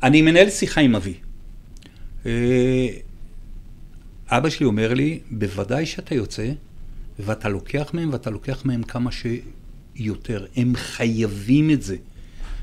[0.04, 1.14] אני מנהל שיחה עם אבי.
[4.30, 6.52] אבא שלי אומר לי, בוודאי שאתה יוצא,
[7.20, 10.46] ואתה לוקח מהם, ואתה לוקח מהם כמה שיותר.
[10.56, 11.96] הם חייבים את זה.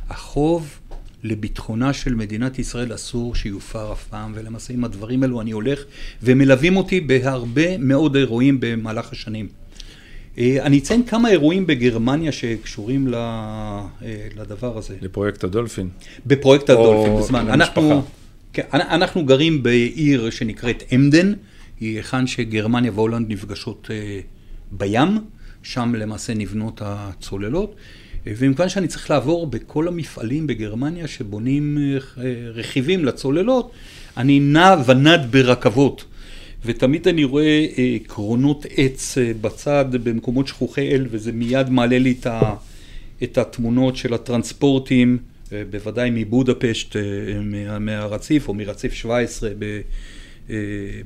[0.09, 0.79] החוב
[1.23, 5.81] לביטחונה של מדינת ישראל אסור שיופר אף פעם, ולמעשה עם הדברים האלו אני הולך,
[6.23, 9.49] ומלווים אותי בהרבה מאוד אירועים במהלך השנים.
[10.39, 13.87] אה, אני אציין כמה אירועים בגרמניה שקשורים אה,
[14.37, 14.97] לדבר הזה.
[15.01, 15.89] לפרויקט הדולפין.
[16.27, 17.49] בפרויקט הדולפין, בזמן.
[17.49, 18.03] אנחנו,
[18.53, 21.33] כן, אנחנו גרים בעיר שנקראת אמדן,
[21.81, 24.21] היא היכן שגרמניה והולנד נפגשות אה,
[24.73, 25.19] בים,
[25.63, 27.75] שם למעשה נבנות הצוללות.
[28.27, 33.73] ומכיוון שאני צריך לעבור בכל המפעלים בגרמניה שבונים אה, רכיבים לצוללות,
[34.17, 36.05] אני נע ונד ברכבות.
[36.65, 42.15] ותמיד אני רואה אה, קרונות עץ אה, בצד במקומות שכוחי אל, וזה מיד מעלה לי
[43.23, 45.19] את התמונות של הטרנספורטים,
[45.71, 46.97] בוודאי מבודפשט,
[47.81, 49.51] מהרציף או מרציף 17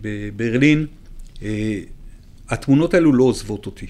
[0.00, 0.86] בברלין.
[2.48, 3.86] התמונות האלו לא עוזבות אותי.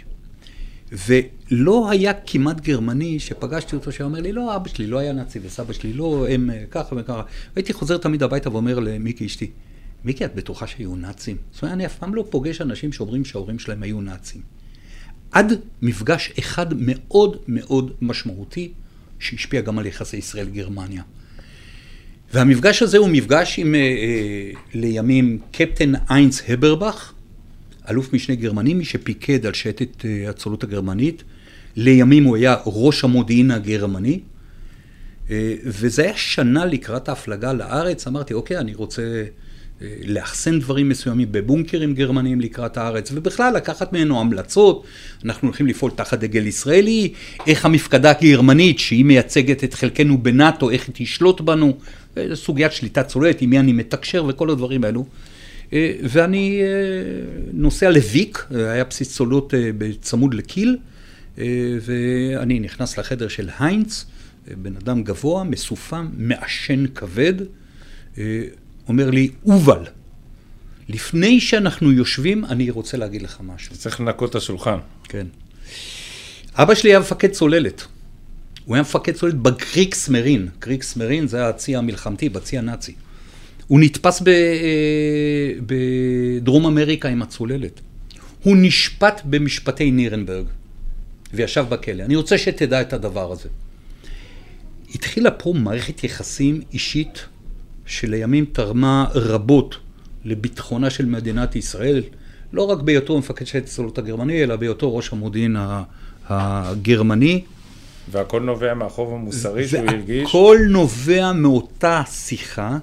[0.92, 5.72] ולא היה כמעט גרמני שפגשתי אותו שאומר לי, לא, אבא שלי לא היה נאצי וסבא
[5.72, 7.22] שלי לא, הם אה, ככה וככה.
[7.56, 9.50] והייתי חוזר תמיד הביתה ואומר למיקי אשתי,
[10.04, 11.36] מיקי, את בטוחה שהיו נאצים?
[11.52, 14.40] זאת אומרת, אני אף פעם לא פוגש אנשים שאומרים שההורים שלהם היו נאצים.
[15.32, 18.72] עד מפגש אחד מאוד מאוד משמעותי,
[19.24, 21.02] שהשפיע גם על יחסי ישראל-גרמניה.
[22.32, 27.12] והמפגש הזה הוא מפגש עם, אה, אה, לימים, קפטן איינס הברבך,
[27.90, 31.22] אלוף משנה גרמני, מי שפיקד על שייטת אה, הצולות הגרמנית.
[31.76, 34.20] לימים הוא היה ראש המודיעין הגרמני,
[35.64, 38.06] וזה היה שנה לקראת ההפלגה לארץ.
[38.06, 39.24] אמרתי, אוקיי, אני רוצה
[40.04, 44.84] לאחסן דברים מסוימים בבונקרים גרמניים לקראת הארץ, ובכלל לקחת ממנו המלצות.
[45.24, 47.12] אנחנו הולכים לפעול תחת דגל ישראלי,
[47.46, 51.76] איך המפקדה הגרמנית, שהיא מייצגת את חלקנו בנאט"ו, איך היא תשלוט בנו,
[52.34, 55.04] סוגיית שליטה צוללת, עם מי אני מתקשר וכל הדברים האלו.
[55.72, 56.66] אה, ואני אה,
[57.52, 60.76] נוסע לוויק, היה בסיס צולות אה, בצמוד לקיל,
[61.80, 64.06] ואני נכנס לחדר של היינץ,
[64.62, 67.34] בן אדם גבוה, מסופם, מעשן כבד,
[68.88, 69.84] אומר לי, אובל,
[70.88, 73.76] לפני שאנחנו יושבים, אני רוצה להגיד לך משהו.
[73.76, 74.78] צריך לנקות את השולחן.
[75.08, 75.26] כן.
[76.54, 77.84] אבא שלי היה מפקד צוללת.
[78.64, 80.48] הוא היה מפקד צוללת בקריקס מרין.
[80.58, 82.94] קריקס מרין זה הצי המלחמתי, בצי הנאצי.
[83.66, 87.80] הוא נתפס ב, אה, בדרום אמריקה עם הצוללת.
[88.42, 90.46] הוא נשפט במשפטי נירנברג
[91.34, 92.02] וישב בכלא.
[92.02, 93.48] אני רוצה שתדע את הדבר הזה.
[94.94, 97.26] התחילה פה מערכת יחסים אישית
[97.86, 99.76] שלימים תרמה רבות
[100.24, 102.02] לביטחונה של מדינת ישראל,
[102.52, 105.56] לא רק בהיותו מפקד שייטת הצוללות הגרמני, אלא בהיותו ראש המודיעין
[106.28, 107.44] הגרמני.
[108.10, 110.22] והכל נובע מהחוב המוסרי שהוא הרגיש?
[110.24, 112.78] והכל נובע מאותה שיחה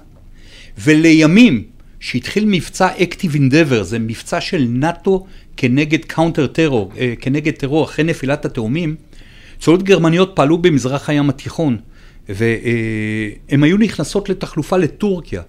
[0.78, 1.64] ולימים,
[2.00, 5.26] שהתחיל מבצע Active Endeavor, זה מבצע של נאט"ו
[5.56, 8.96] כנגד counter terror, אה, כנגד טרור אחרי נפילת התאומים,
[9.60, 11.76] צוללות גרמניות פעלו במזרח הים התיכון,
[12.34, 15.42] והן היו נכנסות לתחלופה לטורקיה.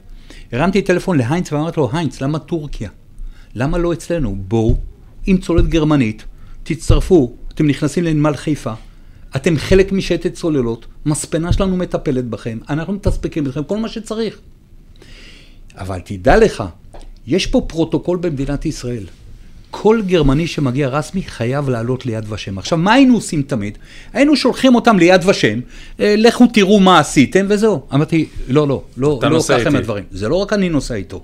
[0.52, 2.90] הרמתי טלפון להיינץ ואמרתי לו, היינץ, למה טורקיה?
[3.56, 4.36] למה לא אצלנו?
[4.48, 4.76] בואו
[5.26, 6.26] עם צוללת גרמנית,
[6.64, 8.74] תצטרפו, אתם נכנסים לנמל חיפה,
[9.36, 14.40] אתם חלק משייטת צוללות, מספנה שלנו מטפלת בכם, אנחנו מתספקים בכם, כל מה שצריך.
[15.76, 16.64] אבל תדע לך,
[17.28, 19.04] יש פה פרוטוקול במדינת ישראל.
[19.76, 22.58] כל גרמני שמגיע רסמי חייב לעלות ליד ושם.
[22.58, 23.78] עכשיו, מה היינו עושים תמיד?
[24.14, 25.60] היינו שולחים אותם ליד ושם,
[26.00, 27.82] אה, לכו תראו מה עשיתם וזהו.
[27.94, 30.04] אמרתי, לא, לא, לא, לא ככה הם הדברים.
[30.12, 31.24] זה לא רק אני נוסע איתו.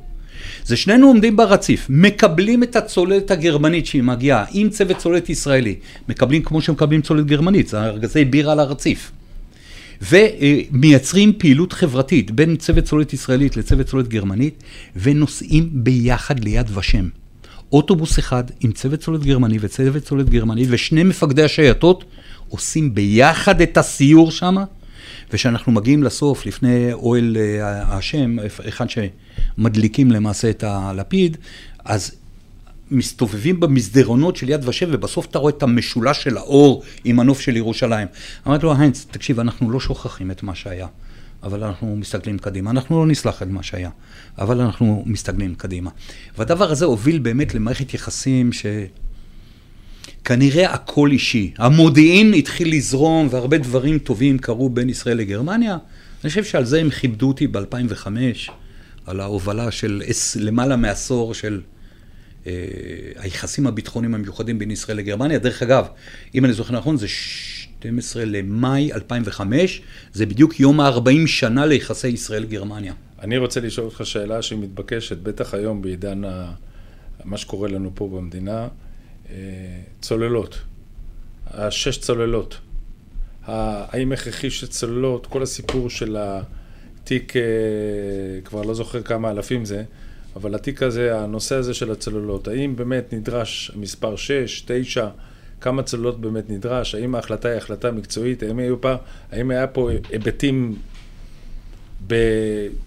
[0.66, 5.76] זה שנינו עומדים ברציף, מקבלים את הצוללת הגרמנית שהיא מגיעה עם צוות צוללת ישראלי,
[6.10, 9.12] מקבלים כמו שמקבלים צוללת גרמנית, זה ארגזי בירה על הרציף.
[10.02, 14.64] ומייצרים פעילות חברתית בין צוות צוללת ישראלית לצוות צוללת גרמנית,
[14.96, 17.19] ונוסעים ביחד ליד ושם.
[17.72, 22.04] אוטובוס אחד עם צוות צוללת גרמני וצוות צוללת גרמנית, ושני מפקדי השייטות
[22.50, 24.56] עושים ביחד את הסיור שם,
[25.32, 28.38] וכשאנחנו מגיעים לסוף, לפני אוהל אה, השם,
[28.70, 31.38] אחד שמדליקים למעשה את הלפיד,
[31.86, 32.12] אז
[32.92, 37.58] מסתובבים במסדרונות של יד ושם, ובסוף אתה רואה את המשולש של האור עם הנוף של
[37.58, 38.08] ירושלים.
[38.48, 40.88] אמרתי לו, היינץ, תקשיב, אנחנו לא שוכחים את מה שהיה,
[41.44, 42.72] אבל אנחנו מסתכלים קדימה.
[42.72, 43.90] אנחנו לא נסלח את מה שהיה,
[44.38, 45.90] אבל אנחנו מסתכלים קדימה.
[46.38, 48.66] והדבר הזה הוביל באמת למערכת יחסים ש...
[50.24, 51.54] כנראה הכל אישי.
[51.58, 55.78] המודיעין התחיל לזרום והרבה דברים טובים קרו בין ישראל לגרמניה.
[56.24, 58.08] אני חושב שעל זה הם כיבדו אותי ב-2005,
[59.06, 60.02] על ההובלה של
[60.40, 61.62] למעלה מעשור של
[62.48, 62.54] אה,
[63.16, 65.40] היחסים הביטחוניים המיוחדים בין ישראל לגרמניה.
[65.40, 65.86] דרך אגב,
[66.36, 67.08] אם אני זוכר נכון, זה
[67.80, 69.82] 12 למאי 2005,
[70.14, 72.94] זה בדיוק יום ה-40 שנה ליחסי ישראל-גרמניה.
[73.22, 76.52] אני רוצה לשאול אותך שאלה שהיא מתבקשת, בטח היום בעידן ה...
[77.26, 78.68] מה שקורה לנו פה במדינה.
[79.30, 79.36] אה,
[80.02, 80.58] צוללות,
[81.48, 82.58] השש צוללות.
[83.46, 87.42] האם הכרחי שצוללות, כל הסיפור של התיק, אה,
[88.46, 89.84] כבר לא זוכר כמה אלפים זה,
[90.36, 95.10] אבל התיק הזה, הנושא הזה של הצוללות, האם באמת נדרש מספר 6, 9,
[95.62, 98.94] כמה צוללות באמת נדרש, האם ההחלטה היא החלטה מקצועית, האם, היו פה,
[99.32, 100.76] האם היה פה היבטים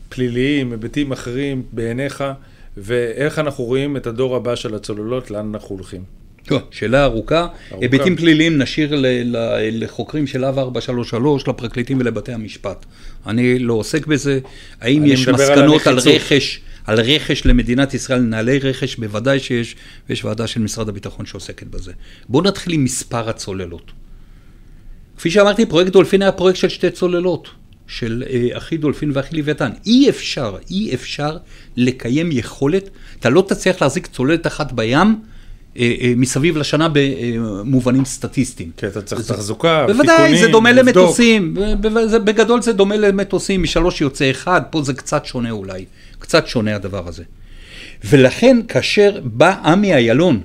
[0.09, 2.25] פליליים, היבטים אחרים בעיניך,
[2.77, 6.23] ואיך אנחנו רואים את הדור הבא של הצוללות, לאן אנחנו הולכים.
[6.51, 7.47] לא, שאלה ארוכה.
[7.71, 9.03] היבטים פליליים נשאיר
[9.73, 12.87] לחוקרים של להב 433, לפרקליטים ולבתי המשפט.
[13.27, 14.39] אני לא עוסק בזה.
[14.81, 18.97] האם יש מסקנות על רכש, על רכש למדינת ישראל, נהלי רכש?
[18.97, 19.77] בוודאי שיש,
[20.09, 21.93] ויש ועדה של משרד הביטחון שעוסקת בזה.
[22.29, 23.93] בואו נתחיל עם מספר הצוללות.
[25.17, 27.49] כפי שאמרתי, פרויקט דולפין היה פרויקט של שתי צוללות.
[27.87, 29.71] של אה, אחי דולפין ואחי לוויתן.
[29.87, 31.37] אי אפשר, אי אפשר
[31.77, 35.21] לקיים יכולת, אתה לא תצליח להחזיק צוללת אחת בים
[35.77, 38.71] אה, אה, מסביב לשנה במובנים סטטיסטיים.
[38.77, 41.55] כן, אתה צריך תחזוקה, תיקונים, בוודאי, זה דומה למטוסים,
[42.25, 45.85] בגדול זה דומה למטוסים, משלוש יוצא אחד, פה זה קצת שונה אולי,
[46.23, 47.23] קצת שונה הדבר הזה.
[48.05, 50.41] ולכן, כאשר בא עמי אילון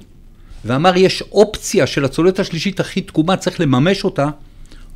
[0.65, 4.28] ואמר, יש אופציה של הצוללת השלישית הכי תקומה, צריך לממש אותה,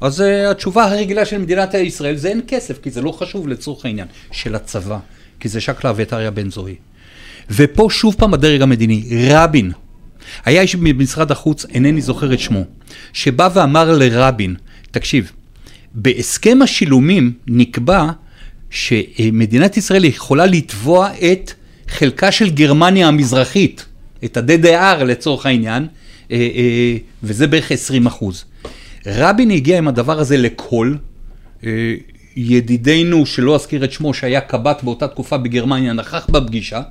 [0.02, 3.86] אז uh, התשובה הרגילה של מדינת ישראל זה אין כסף, כי זה לא חשוב לצורך
[3.86, 4.98] העניין, של הצבא,
[5.40, 6.76] כי זה שקלא ואתריה בן זוהי.
[7.50, 9.72] ופה שוב פעם הדרג המדיני, רבין,
[10.46, 12.64] היה איש במשרד החוץ, אינני זוכר את שמו,
[13.14, 14.56] שבא ואמר לרבין,
[14.92, 15.32] תקשיב,
[15.94, 18.10] בהסכם השילומים נקבע
[18.72, 21.54] שמדינת ישראל יכולה לתבוע את
[21.88, 23.86] חלקה של גרמניה המזרחית,
[24.26, 25.88] את ה-DDR לצורך העניין,
[26.32, 28.46] אה, אה, וזה בערך 20 אחוז.
[29.06, 30.96] רבין הגיע עם הדבר הזה לכל,
[31.66, 31.96] אה,
[32.36, 36.82] ידידנו, שלא אזכיר את שמו, שהיה קב"ט באותה תקופה בגרמניה, נכח בפגישה,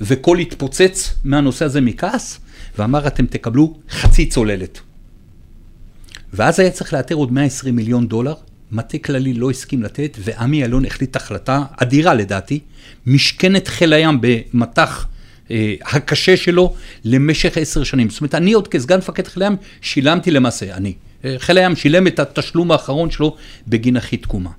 [0.00, 2.40] וכל התפוצץ מהנושא הזה מכעס,
[2.78, 4.80] ואמר, אתם תקבלו חצי צוללת.
[6.32, 8.34] ואז היה צריך לאתר עוד 120 מיליון דולר,
[8.72, 12.60] מטה כללי לא הסכים לתת, ועמי אלון החליט החלטה אדירה לדעתי,
[13.06, 15.06] משכן את חיל הים במטח
[15.50, 18.10] אה, הקשה שלו למשך עשר שנים.
[18.10, 20.94] זאת אומרת, אני עוד כסגן מפקד חיל הים שילמתי למעשה, אני.
[21.24, 23.36] אה, חיל הים שילם את התשלום האחרון שלו
[23.68, 24.50] בגין הכי תקומה.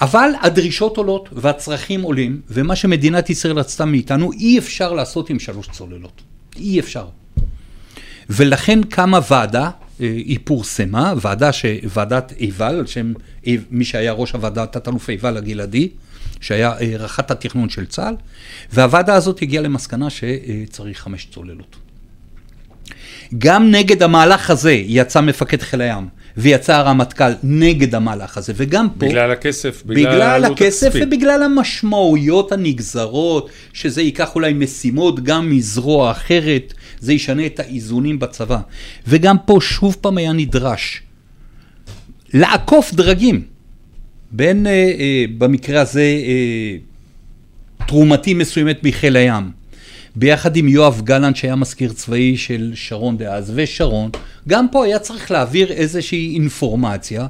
[0.00, 5.68] אבל הדרישות עולות והצרכים עולים, ומה שמדינת ישראל רצתה מאיתנו, אי אפשר לעשות עם שלוש
[5.68, 6.22] צוללות.
[6.56, 7.06] אי אפשר.
[8.30, 11.64] ולכן קמה ועדה, היא פורסמה, ועדה ש...
[11.84, 13.12] ועדת איבל, על שם
[13.70, 15.88] מי שהיה ראש הוועדה, תת-אלוף איבל הגלעדי,
[16.40, 18.14] שהיה אה, רח"ט התכנון של צה"ל,
[18.72, 21.76] והוועדה הזאת הגיעה למסקנה שצריך חמש צוללות.
[23.38, 26.08] גם נגד המהלך הזה יצא מפקד חיל הים.
[26.36, 29.06] ויצא הרמטכ"ל נגד המהלך הזה, וגם פה...
[29.06, 31.04] בגלל הכסף, בגלל, בגלל הכסף הכספי.
[31.04, 38.58] ובגלל המשמעויות הנגזרות, שזה ייקח אולי משימות גם מזרוע אחרת, זה ישנה את האיזונים בצבא.
[39.06, 41.02] וגם פה שוב פעם היה נדרש
[42.34, 43.42] לעקוף דרגים,
[44.30, 46.76] בין, אה, אה, במקרה הזה, אה,
[47.86, 49.61] תרומתי מסוימת מחיל הים.
[50.16, 54.10] ביחד עם יואב גלנט שהיה מזכיר צבאי של שרון דאז, ושרון,
[54.48, 57.26] גם פה היה צריך להעביר איזושהי אינפורמציה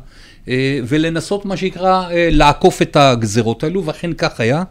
[0.49, 4.63] אה, ולנסות מה שנקרא אה, לעקוף את הגזרות האלו, ואכן כך היה.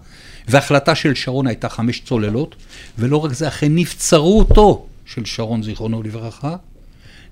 [0.47, 2.55] וההחלטה של שרון הייתה חמש צוללות,
[2.99, 6.55] ולא רק זה, אכן נבצרו אותו של שרון, זיכרונו לברכה.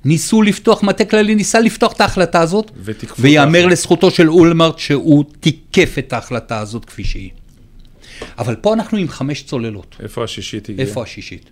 [0.06, 2.72] ניסו לפתוח, מטה כללי ניסה לפתוח את ההחלטה הזאת,
[3.20, 3.66] ויאמר.
[3.66, 7.30] לזכותו של אולמרט שהוא תיקף את ההחלטה הזאת כפי שהיא.
[8.38, 9.96] אבל פה אנחנו עם חמש צוללות.
[10.00, 10.88] איפה השישית הגיעה?
[10.88, 11.50] איפה השישית?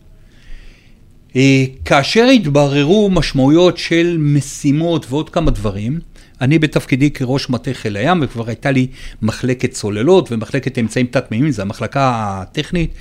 [1.35, 5.99] אה, כאשר התבררו משמעויות של משימות ועוד כמה דברים,
[6.41, 8.87] אני בתפקידי כראש מטה חיל הים, וכבר הייתה לי
[9.21, 12.11] מחלקת צוללות ומחלקת אמצעים תת-מימיים, זו המחלקה
[12.41, 12.91] הטכנית,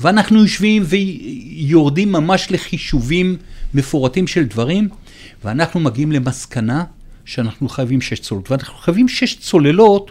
[0.00, 3.36] ואנחנו יושבים ויורדים ממש לחישובים
[3.74, 4.88] מפורטים של דברים,
[5.44, 6.84] ואנחנו מגיעים למסקנה
[7.24, 8.50] שאנחנו חייבים שש צוללות.
[8.50, 10.10] ואנחנו חייבים שש צוללות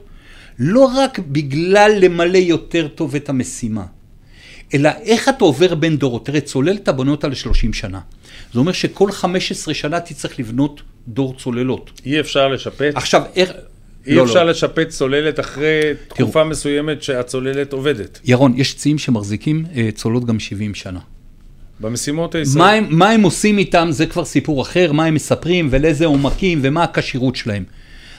[0.60, 3.86] לא רק בגלל למלא יותר טוב את המשימה,
[4.74, 6.26] אלא איך אתה עובר בין דורות.
[6.26, 8.00] תראה, צוללת בונה אותה ל-30 שנה.
[8.54, 12.02] זה אומר שכל 15 שנה תצטרך לבנות דור צוללות.
[12.06, 13.52] אי אפשר לשפץ, עכשיו, איך...
[14.08, 14.50] אי לא, אפשר לא.
[14.52, 18.20] לשפץ צוללת אחרי תקופה מסוימת שהצוללת עובדת.
[18.26, 21.00] ירון, יש ציים שמחזיקים אה, צוללות גם 70 שנה.
[21.80, 22.92] במשימות מה הישראליות.
[22.92, 26.84] הם, מה הם עושים איתם זה כבר סיפור אחר, מה הם מספרים ולאיזה עומקים ומה
[26.84, 27.64] הכשירות שלהם.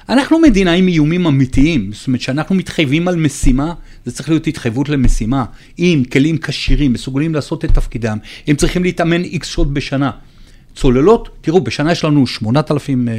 [0.08, 3.74] אנחנו מדינה עם איומים אמיתיים, זאת אומרת שאנחנו מתחייבים על משימה,
[4.04, 5.44] זה צריך להיות התחייבות למשימה,
[5.76, 10.10] עם כלים כשירים, מסוגלים לעשות את תפקידם, הם צריכים להתאמן איקס שעות בשנה.
[10.74, 13.14] צוללות, תראו, בשנה יש לנו 8,000, אה,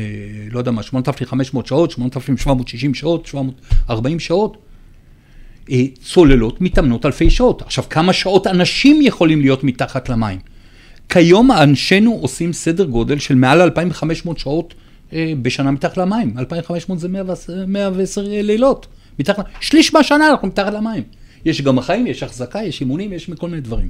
[0.51, 4.57] לא יודע מה, 8,500 שעות, 8,760 שעות, 740 שעות.
[5.71, 7.61] אה, צוללות מתאמנות אלפי שעות.
[7.61, 10.39] עכשיו, כמה שעות אנשים יכולים להיות מתחת למים?
[11.09, 14.73] כיום אנשינו עושים סדר גודל של מעל 2,500 שעות
[15.41, 16.33] בשנה מתחת למים.
[16.37, 18.87] 2,500 זה 110, 110 לילות.
[19.19, 21.03] מתחת, שליש מהשנה אנחנו מתחת למים.
[21.45, 23.89] יש גם החיים, יש החזקה, יש אימונים, יש כל מיני דברים.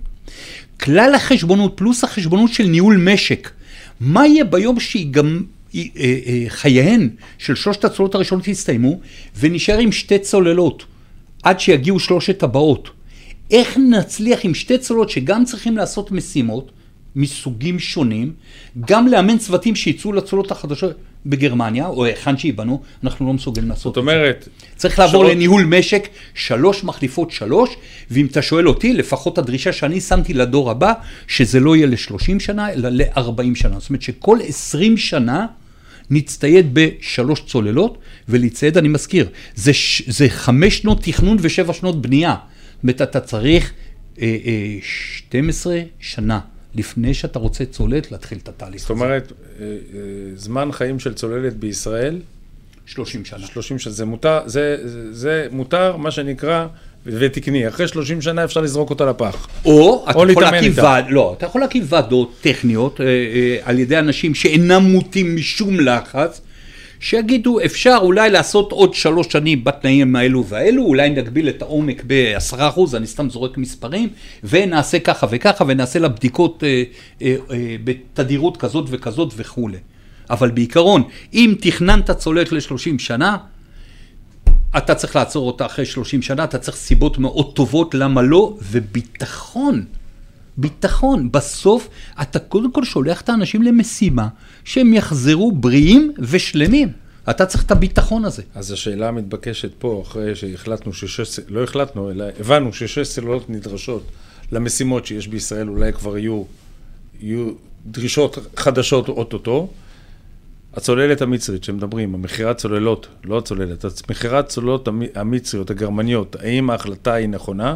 [0.79, 3.51] כלל החשבונות פלוס החשבונות של ניהול משק.
[3.99, 5.43] מה יהיה ביום שגם
[5.75, 8.99] אה, אה, חייהן של שלושת הצוללות הראשונות יסתיימו,
[9.39, 10.85] ונשאר עם שתי צוללות,
[11.43, 12.89] עד שיגיעו שלושת הבאות.
[13.51, 16.71] איך נצליח עם שתי צוללות שגם צריכים לעשות משימות
[17.15, 18.33] מסוגים שונים,
[18.85, 20.91] גם לאמן צוותים שיצאו לצולות החדשות
[21.25, 24.11] בגרמניה, או היכן שייבנו, אנחנו לא מסוגלים לעשות זאת את זה.
[24.11, 27.69] אומרת, צריך לעבור שעות- לניהול משק, שלוש מחליפות שלוש,
[28.11, 30.93] ואם אתה שואל אותי, לפחות הדרישה שאני שמתי לדור הבא,
[31.27, 33.19] שזה לא יהיה ל-30 שנה, אלא ל-40
[33.55, 33.79] שנה.
[33.79, 35.45] זאת אומרת שכל 20 שנה
[36.09, 37.97] נצטייד בשלוש צוללות,
[38.29, 42.35] ולהצטייד, אני מזכיר, זה, ש- זה חמש שנות תכנון ושבע שנות בנייה.
[42.75, 43.71] זאת אומרת, אתה צריך
[44.21, 46.39] אה, אה, 12 שנה
[46.75, 49.99] לפני שאתה רוצה צוללת להתחיל את התהליך זאת אומרת, אה, אה,
[50.35, 52.19] זמן חיים של צוללת בישראל,
[52.85, 53.45] 30 שנה.
[53.45, 56.67] 30 שנה, זה מותר, זה, זה, זה מותר, מה שנקרא,
[57.05, 57.67] ותקני.
[57.67, 59.47] אחרי 30 שנה אפשר לזרוק אותה לפח.
[59.65, 60.71] או אתה יכול להקים.
[60.75, 65.79] ועד, לא, אתה יכול להקים ועדות טכניות אה, אה, על ידי אנשים שאינם מוטים משום
[65.79, 66.41] לחץ,
[67.05, 72.69] שיגידו אפשר אולי לעשות עוד שלוש שנים בתנאים האלו והאלו, אולי נגביל את העומק בעשרה
[72.69, 74.09] אחוז, אני סתם זורק מספרים,
[74.43, 76.83] ונעשה ככה וככה, ונעשה לה בדיקות אה,
[77.21, 79.77] אה, אה, בתדירות כזאת וכזאת וכולי.
[80.29, 81.03] אבל בעיקרון,
[81.33, 83.37] אם תכננת צוללת ל-30 שנה,
[84.77, 89.85] אתה צריך לעצור אותה אחרי 30 שנה, אתה צריך סיבות מאוד טובות למה לא, וביטחון.
[90.57, 91.31] ביטחון.
[91.31, 91.89] בסוף
[92.21, 94.27] אתה קודם כל שולח את האנשים למשימה
[94.63, 96.91] שהם יחזרו בריאים ושלמים.
[97.29, 98.43] אתה צריך את הביטחון הזה.
[98.55, 104.03] אז השאלה המתבקשת פה, אחרי שהחלטנו ששש, לא החלטנו, אלא הבנו ששש צוללות נדרשות
[104.51, 106.43] למשימות שיש בישראל, אולי כבר יהיו,
[107.21, 107.51] יהיו
[107.85, 109.69] דרישות חדשות אוטוטו.
[110.73, 117.29] הצוללת המצרית שמדברים, המכירת צוללות, לא הצוללת, מכירת צוללות המ- המצריות, הגרמניות, האם ההחלטה היא
[117.29, 117.75] נכונה,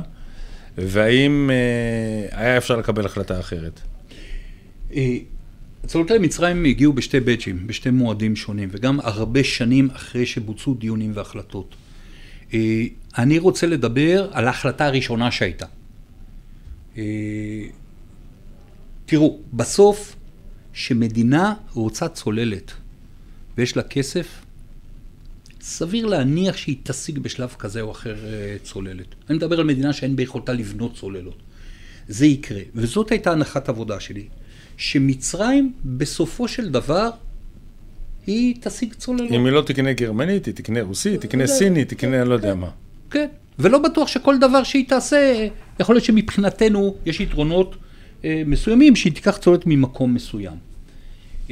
[0.78, 3.82] והאם אה, היה אפשר לקבל החלטה אחרת?
[4.95, 5.17] אה,
[5.88, 11.76] צוללות למצרים הגיעו בשתי בצ'ים, בשתי מועדים שונים, וגם הרבה שנים אחרי שבוצעו דיונים והחלטות.
[12.53, 12.84] אה,
[13.17, 15.65] אני רוצה לדבר על ההחלטה הראשונה שהייתה.
[16.97, 17.03] אה,
[19.05, 20.15] תראו, בסוף,
[20.74, 22.72] שמדינה רוצה צוללת
[23.57, 24.41] ויש לה כסף,
[25.62, 29.16] סביר להניח שהיא תשיג בשלב כזה או אחר אה, צוללת.
[29.30, 31.38] אני מדבר על מדינה שאין ביכולתה לבנות צוללות.
[32.07, 32.62] זה יקרה.
[32.76, 34.28] וזאת הייתה הנחת עבודה שלי,
[34.78, 37.10] שמצרים בסופו של דבר
[38.28, 39.32] היא תשיג צוללות.
[39.32, 42.70] אם היא לא תקנה גרמנית, היא תקנה רוסית, תקנה סינית, תקנה אני לא יודע מה.
[43.12, 43.28] כן,
[43.60, 45.47] ולא בטוח שכל דבר שהיא תעשה,
[45.80, 47.76] יכול להיות שמבחינתנו יש יתרונות
[48.24, 50.57] אה, מסוימים שהיא תיקח צוללת ממקום מסוים.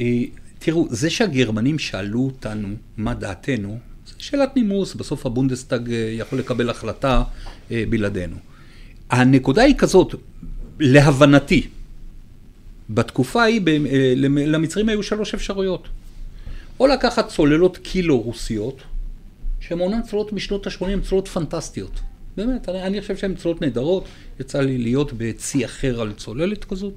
[0.00, 0.22] אה,
[0.58, 3.78] תראו, זה שהגרמנים שאלו אותנו מה דעתנו,
[4.18, 7.22] שאלת נימוס, בסוף הבונדסטאג אה, יכול לקבל החלטה
[7.70, 8.36] אה, בלעדינו.
[9.10, 10.14] הנקודה היא כזאת,
[10.80, 11.66] להבנתי,
[12.90, 15.88] בתקופה ההיא אה, למ- למצרים היו שלוש אפשרויות.
[16.80, 18.82] או לקחת צוללות קילו רוסיות,
[19.60, 22.00] שהן אומנם צוללות משנות ה-80, הן צוללות פנטסטיות.
[22.36, 24.04] באמת, אני, אני חושב שהן צוללות נהדרות,
[24.40, 26.94] יצא לי להיות בצי אחר על צוללת כזאת.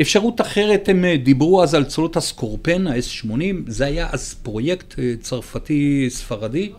[0.00, 5.14] אפשרות אחרת, הם אה, דיברו אז על צולות הסקורפן, ה-S80, זה היה אז פרויקט אה,
[5.20, 6.72] צרפתי-ספרדי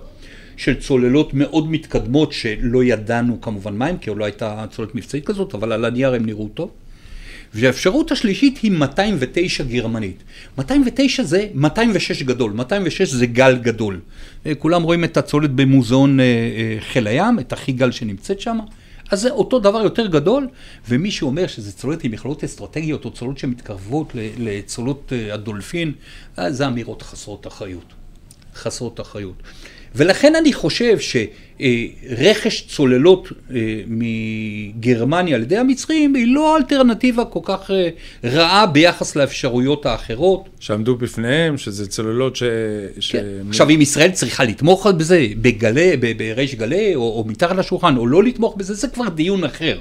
[0.58, 5.54] של צוללות מאוד מתקדמות שלא ידענו כמובן מה הם, כי לא הייתה צוללת מבצעית כזאת,
[5.54, 6.72] אבל על הנייר הם נראו טוב.
[7.54, 10.24] והאפשרות השלישית היא 209 גרמנית.
[10.58, 14.00] 209 זה 206 גדול, 206 זה גל גדול.
[14.46, 16.20] אה, כולם רואים את הצולת במוזיאון
[16.80, 18.58] חיל הים, את הכי גל שנמצאת שם.
[19.12, 20.48] אז זה אותו דבר יותר גדול,
[20.88, 25.94] ומי שאומר שזה צוללות עם יכולות אסטרטגיות, או צוללות שמתקרבות לצוללות אה, הדולפין,
[26.40, 27.94] אה, זה אמירות חסרות אחריות.
[28.56, 29.36] חסרות אחריות.
[29.96, 37.72] ולכן אני חושב שרכש צוללות אה, מגרמניה על ידי המצרים היא לא אלטרנטיבה כל כך
[37.72, 37.90] אה,
[38.24, 40.50] רעה ביחס לאפשרויות האחרות.
[40.60, 42.44] שעמדו בפניהם, שזה צוללות ש...
[43.00, 43.12] ש...
[43.12, 43.26] כן.
[43.50, 48.24] עכשיו, אם ישראל צריכה לתמוך בזה, בגלי, בריש גלי, או, או מתחת לשולחן, או לא
[48.24, 49.80] לתמוך בזה, זה כבר דיון אחר.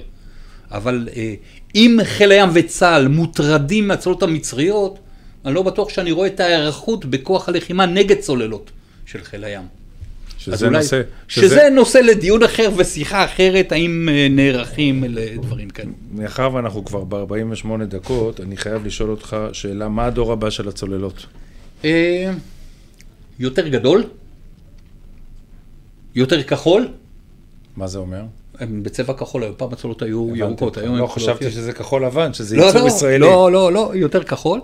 [0.71, 1.35] אבל אה,
[1.75, 4.99] אם חיל הים וצה"ל מוטרדים מהצוללות המצריות,
[5.45, 8.71] אני לא בטוח שאני רואה את ההיערכות בכוח הלחימה נגד צוללות
[9.07, 9.63] של חיל הים.
[10.47, 11.03] שזה אולי, נושא...
[11.29, 11.49] שזה...
[11.49, 15.89] שזה נושא לדיון אחר ושיחה אחרת, האם אה, נערכים לדברים כאלה.
[16.13, 21.27] מאחר ואנחנו כבר ב-48 דקות, אני חייב לשאול אותך שאלה, מה הדור הבא של הצוללות?
[21.85, 22.33] אה,
[23.39, 24.05] יותר גדול,
[26.15, 26.89] יותר כחול.
[27.77, 28.23] מה זה אומר?
[28.61, 32.57] הם בצבע כחול, היום פעם הצוללות היו ירוקות, היום לא חשבתי שזה כחול לבן, שזה
[32.57, 33.19] לא, ייצור לא, ישראלי.
[33.19, 34.61] לא, לא, לא, יותר כחול.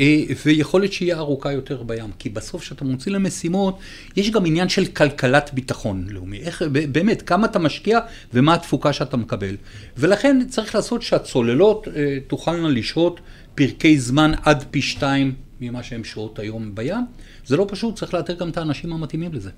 [0.00, 2.10] אה, ויכולת שיהיה ארוכה יותר בים.
[2.18, 3.78] כי בסוף כשאתה מוציא למשימות,
[4.16, 6.38] יש גם עניין של כלכלת ביטחון לאומי.
[6.38, 7.98] איך, באמת, כמה אתה משקיע
[8.34, 9.56] ומה התפוקה שאתה מקבל.
[9.96, 13.20] ולכן צריך לעשות שהצוללות אה, תוכלנה לשהות
[13.54, 17.04] פרקי זמן עד פי שתיים ממה שהן שוהות היום בים.
[17.46, 19.50] זה לא פשוט, צריך לאתר גם את האנשים המתאימים לזה.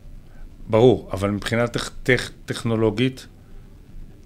[0.68, 3.26] ברור, אבל מבחינה טכ- טכ- טכנולוגית,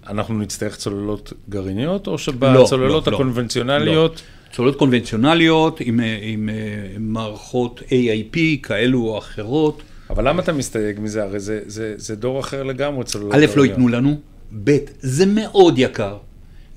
[0.07, 4.15] אנחנו נצטרך צוללות גרעיניות, או שבצוללות לא, לא, הקונבנציונליות...
[4.15, 4.36] לא.
[4.51, 6.49] צוללות קונבנציונליות עם, עם,
[6.95, 9.81] עם מערכות AIP כאלו או אחרות.
[10.09, 11.23] אבל למה אתה מסתייג מזה?
[11.23, 13.33] הרי זה, זה, זה דור אחר לגמרי צוללות.
[13.33, 14.17] א', לא ייתנו לנו,
[14.63, 16.17] ב', זה מאוד יקר.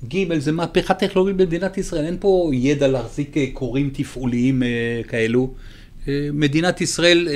[0.07, 5.53] ג', זה מהפכה טכנולוגית במדינת ישראל, אין פה ידע להחזיק אה, קוראים תפעוליים אה, כאלו.
[6.07, 7.27] אה, מדינת ישראל,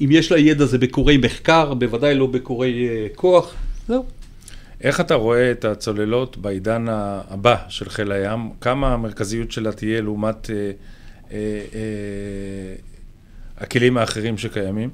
[0.00, 3.54] אם יש לה ידע זה בקורי מחקר, בוודאי לא בקורי כוח,
[3.88, 4.04] זהו.
[4.80, 6.86] איך אתה רואה את הצוללות בעידן
[7.30, 8.50] הבא של חיל הים?
[8.60, 10.56] כמה המרכזיות שלה תהיה לעומת אה,
[11.32, 11.36] אה,
[11.74, 12.74] אה,
[13.58, 14.90] הכלים האחרים שקיימים?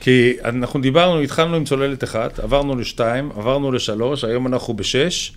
[0.00, 5.32] כי אנחנו דיברנו, התחלנו עם צוללת אחת, עברנו לשתיים, עברנו לשלוש, היום אנחנו בשש.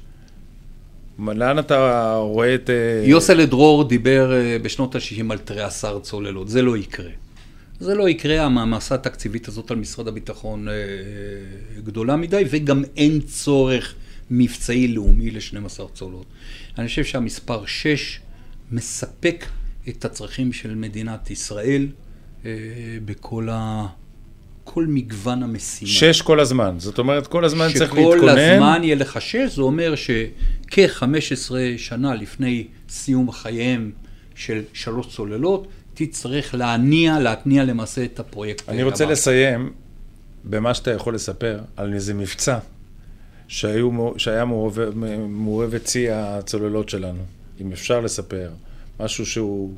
[1.19, 2.69] לאן אתה רואה את...
[2.69, 7.11] אה, יוסל דרור דיבר אה, בשנות ה-60 על תריעשר צוללות, זה לא יקרה.
[7.79, 10.73] זה לא יקרה, המעמסה התקציבית הזאת על משרד הביטחון אה,
[11.83, 13.95] גדולה מדי, וגם אין צורך
[14.31, 16.25] מבצעי לאומי ל-12 צולות.
[16.77, 18.19] אני חושב שהמספר 6
[18.71, 19.45] מספק
[19.89, 21.87] את הצרכים של מדינת ישראל
[22.45, 22.51] אה,
[23.05, 23.87] בכל ה...
[24.63, 25.91] כל מגוון המשימה.
[25.91, 28.17] שש כל הזמן, זאת אומרת כל הזמן צריך להתכונן.
[28.17, 33.91] שכל הזמן יהיה לך שש, זה אומר שכ-15 שנה לפני סיום חייהם
[34.35, 38.69] של שלוש צוללות, תצטרך להניע, להתניע למעשה את הפרויקט.
[38.69, 39.13] אני רוצה הבא.
[39.13, 39.73] לסיים
[40.43, 42.57] במה שאתה יכול לספר על איזה מבצע
[43.47, 44.79] שהיו, שהיה מעורב,
[45.27, 47.23] מעורבת צי הצוללות שלנו,
[47.61, 48.49] אם אפשר לספר,
[48.99, 49.73] משהו שהוא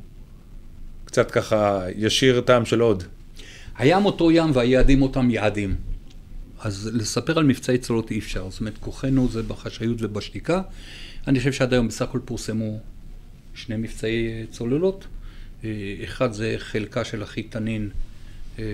[1.04, 3.04] קצת ככה ישיר טעם של עוד.
[3.78, 5.76] הים אותו ים והיעדים אותם יעדים.
[6.60, 10.62] אז לספר על מבצעי צוללות אי אפשר, זאת אומרת כוחנו זה בחשאיות ובשתיקה.
[11.26, 12.78] אני חושב שעד היום בסך הכל פורסמו
[13.54, 15.06] שני מבצעי צוללות.
[15.64, 15.70] אה,
[16.04, 17.90] אחד זה חלקה של החיתנין
[18.58, 18.64] אה,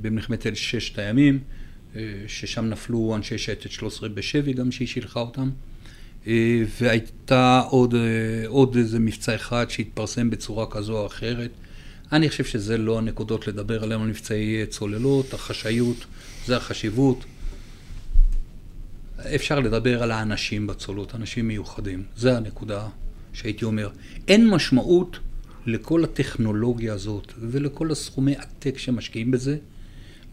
[0.00, 1.38] במלחמת אל ששת הימים,
[1.96, 5.50] אה, ששם נפלו אנשי שייטת 13 בשבי, גם שהיא שילחה אותם.
[6.80, 7.94] והייתה עוד,
[8.46, 11.50] עוד איזה מבצע אחד שהתפרסם בצורה כזו או אחרת.
[12.12, 16.04] אני חושב שזה לא הנקודות לדבר עליהן על מבצעי צוללות, החשאיות,
[16.46, 17.24] זה החשיבות.
[19.34, 22.04] אפשר לדבר על האנשים בצולות, אנשים מיוחדים.
[22.16, 22.88] זה הנקודה
[23.32, 23.90] שהייתי אומר.
[24.28, 25.18] אין משמעות
[25.66, 29.56] לכל הטכנולוגיה הזאת ולכל הסכומי עתק שמשקיעים בזה,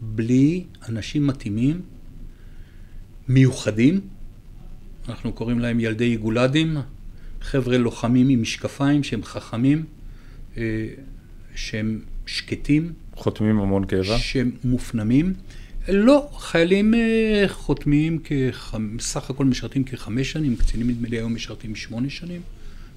[0.00, 1.80] בלי אנשים מתאימים,
[3.28, 4.00] מיוחדים,
[5.08, 6.76] אנחנו קוראים להם ילדי יגולדים,
[7.40, 9.84] חבר'ה לוחמים עם משקפיים שהם חכמים,
[10.56, 10.86] אה,
[11.54, 12.92] שהם שקטים.
[13.14, 14.18] חותמים המון קבע.
[14.18, 15.34] שהם מופנמים.
[15.88, 18.18] לא, חיילים אה, חותמים,
[19.00, 22.40] סך הכל משרתים כחמש שנים, קצינים נדמה לי היום משרתים שמונה שנים.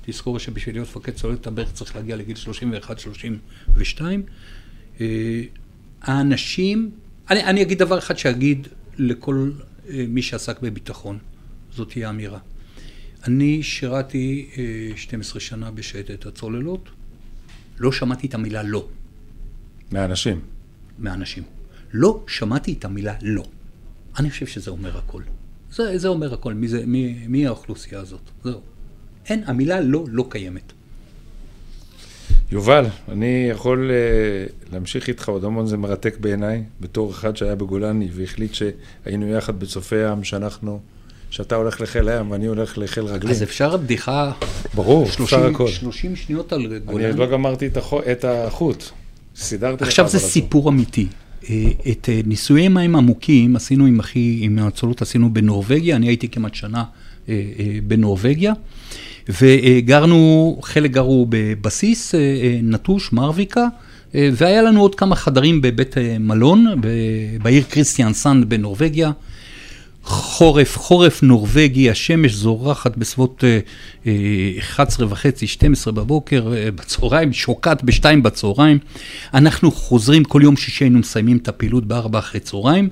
[0.05, 2.35] תזכור שבשביל להיות מפקד צוללת אתה בערך צריך להגיע לגיל
[3.97, 4.01] 31-32.
[5.01, 5.41] אה,
[6.01, 6.91] האנשים,
[7.29, 9.51] אני, אני אגיד דבר אחד שאגיד לכל
[9.89, 11.17] אה, מי שעסק בביטחון,
[11.71, 12.39] זאת תהיה אמירה.
[13.27, 14.49] אני שירתי
[14.95, 16.89] 12 שנה בשייטת הצוללות,
[17.79, 18.87] לא שמעתי את המילה לא.
[19.91, 20.41] מהאנשים.
[20.97, 21.43] מהאנשים.
[21.93, 23.45] לא שמעתי את המילה לא.
[24.19, 25.23] אני חושב שזה אומר הכל.
[25.71, 28.29] זה, זה אומר הכל, מי, זה, מי, מי האוכלוסייה הזאת.
[28.43, 28.61] זהו.
[29.29, 30.73] אין, המילה לא, לא קיימת.
[32.51, 38.07] יובל, אני יכול uh, להמשיך איתך עוד המון, זה מרתק בעיניי, בתור אחד שהיה בגולני
[38.13, 40.79] והחליט שהיינו יחד בצופי ים, שאנחנו,
[41.29, 43.31] שאתה הולך לחיל הים ואני הולך לחיל רגלים.
[43.31, 44.31] אז אפשר בדיחה...
[44.73, 45.67] ברור, 30, אפשר הכל.
[45.67, 47.03] 30 שניות על גולני?
[47.03, 48.83] אני עוד לא גמרתי את, החו, את החוט.
[49.35, 51.07] סידרתי עכשיו זה סיפור אמיתי.
[51.49, 56.29] אה, את אה, ניסויי מים עמוקים עשינו עם אחי, עם הצולות עשינו בנורבגיה, אני הייתי
[56.29, 56.83] כמעט שנה
[57.87, 58.53] בנורבגיה.
[59.29, 62.15] וגרנו, חלק גרו בבסיס
[62.63, 63.67] נטוש, מרוויקה,
[64.13, 66.65] והיה לנו עוד כמה חדרים בבית מלון,
[67.41, 69.11] בעיר קריסטיאן סנד בנורבגיה.
[70.05, 73.43] חורף, חורף נורבגי, השמש זורחת בסביבות
[74.59, 78.77] 11 וחצי, 12 בבוקר, בצהריים, שוקעת ב-2 בצהריים.
[79.33, 82.89] אנחנו חוזרים, כל יום שישי היינו מסיימים את הפעילות ב-4 אחרי צהריים.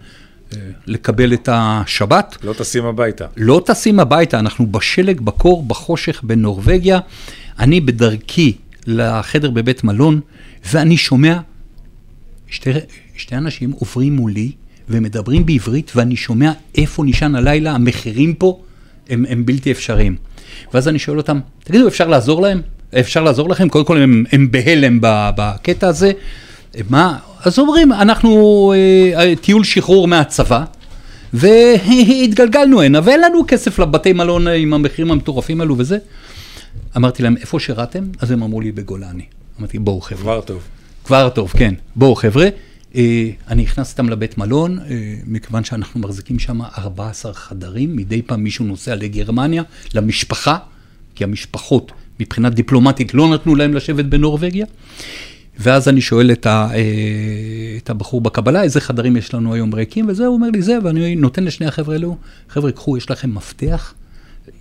[0.88, 2.38] לקבל את השבת.
[2.44, 3.26] לא טסים הביתה.
[3.38, 7.00] לא טסים הביתה, אנחנו בשלג, בקור, בחושך בנורבגיה.
[7.60, 10.20] אני בדרכי לחדר בבית מלון,
[10.72, 11.38] ואני שומע
[12.48, 12.72] שתי,
[13.16, 14.52] שתי אנשים עוברים מולי
[14.90, 18.62] ומדברים בעברית, ואני שומע איפה נשען הלילה, המחירים פה
[19.10, 20.16] הם, הם בלתי אפשריים.
[20.74, 22.62] ואז אני שואל אותם, תגידו, אפשר לעזור להם?
[23.00, 23.70] אפשר לעזור לכם?
[23.70, 26.12] קודם כל הם, הם בהלם בקטע הזה.
[26.90, 30.64] מה, אז אומרים, אנחנו אה, אה, טיול שחרור מהצבא,
[31.34, 35.98] והתגלגלנו הנה, ואין לנו כסף לבתי מלון עם המחירים המטורפים האלו וזה.
[36.98, 38.04] אמרתי להם, איפה שירתם?
[38.20, 39.24] אז הם אמרו לי, בגולני.
[39.60, 40.22] אמרתי, בואו חבר'ה.
[40.22, 40.62] כבר טוב.
[41.06, 41.74] כבר טוב, כן.
[41.96, 42.48] בואו חבר'ה.
[42.96, 44.80] אה, אני נכנס איתם לבית מלון,
[45.26, 49.64] מכיוון שאנחנו מחזיקים שם 14 חדרים, מדי פעם מישהו נוסע לגרמניה,
[49.94, 50.58] למשפחה,
[51.16, 54.66] כי המשפחות מבחינה דיפלומטית לא נתנו להם לשבת בנורבגיה.
[55.62, 60.10] ואז אני שואל את, ה, אה, את הבחור בקבלה, איזה חדרים יש לנו היום ריקים,
[60.10, 62.18] וזה, הוא אומר לי זה, ואני נותן לשני החבר'ה האלו,
[62.50, 63.94] חבר'ה, קחו, יש לכם מפתח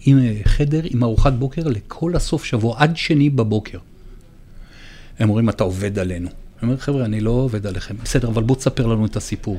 [0.06, 3.78] עם אה, חדר, עם ארוחת בוקר לכל הסוף שבוע, עד שני בבוקר.
[5.18, 6.28] הם אומרים, אתה עובד עלינו.
[6.28, 7.94] אני אומר, חבר'ה, אני לא עובד עליכם.
[8.02, 9.58] בסדר, אבל בוא תספר לנו את הסיפור.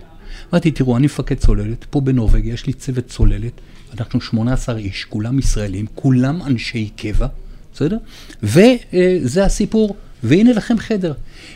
[0.52, 3.62] אמרתי, תראו, אני מפקד צוללת, פה בנורבגיה יש לי צוות צוללת,
[4.00, 7.28] אנחנו 18 איש, כולם ישראלים, כולם אנשי קבע,
[7.74, 7.98] בסדר?
[8.44, 9.96] וזה הסיפור.
[10.24, 11.14] והנה לכם חדר.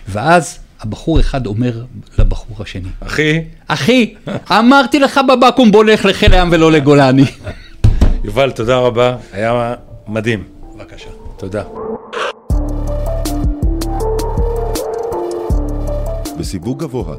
[0.08, 1.84] ואז הבחור אחד אומר
[2.20, 4.14] לבחור השני, אחי, אחי,
[4.52, 7.26] אמרתי לך בבקו"ם בוא לך לחיל הים ולא לגולני.
[8.24, 9.74] יובל, תודה רבה, היה
[10.08, 10.44] מדהים.
[10.76, 11.10] בבקשה.
[11.38, 11.64] תודה.
[16.40, 17.16] בסיווג גבוה,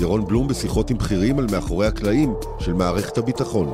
[0.00, 3.72] ירון בלום בשיחות עם בכירים על מאחורי הקלעים של מערכת הביטחון.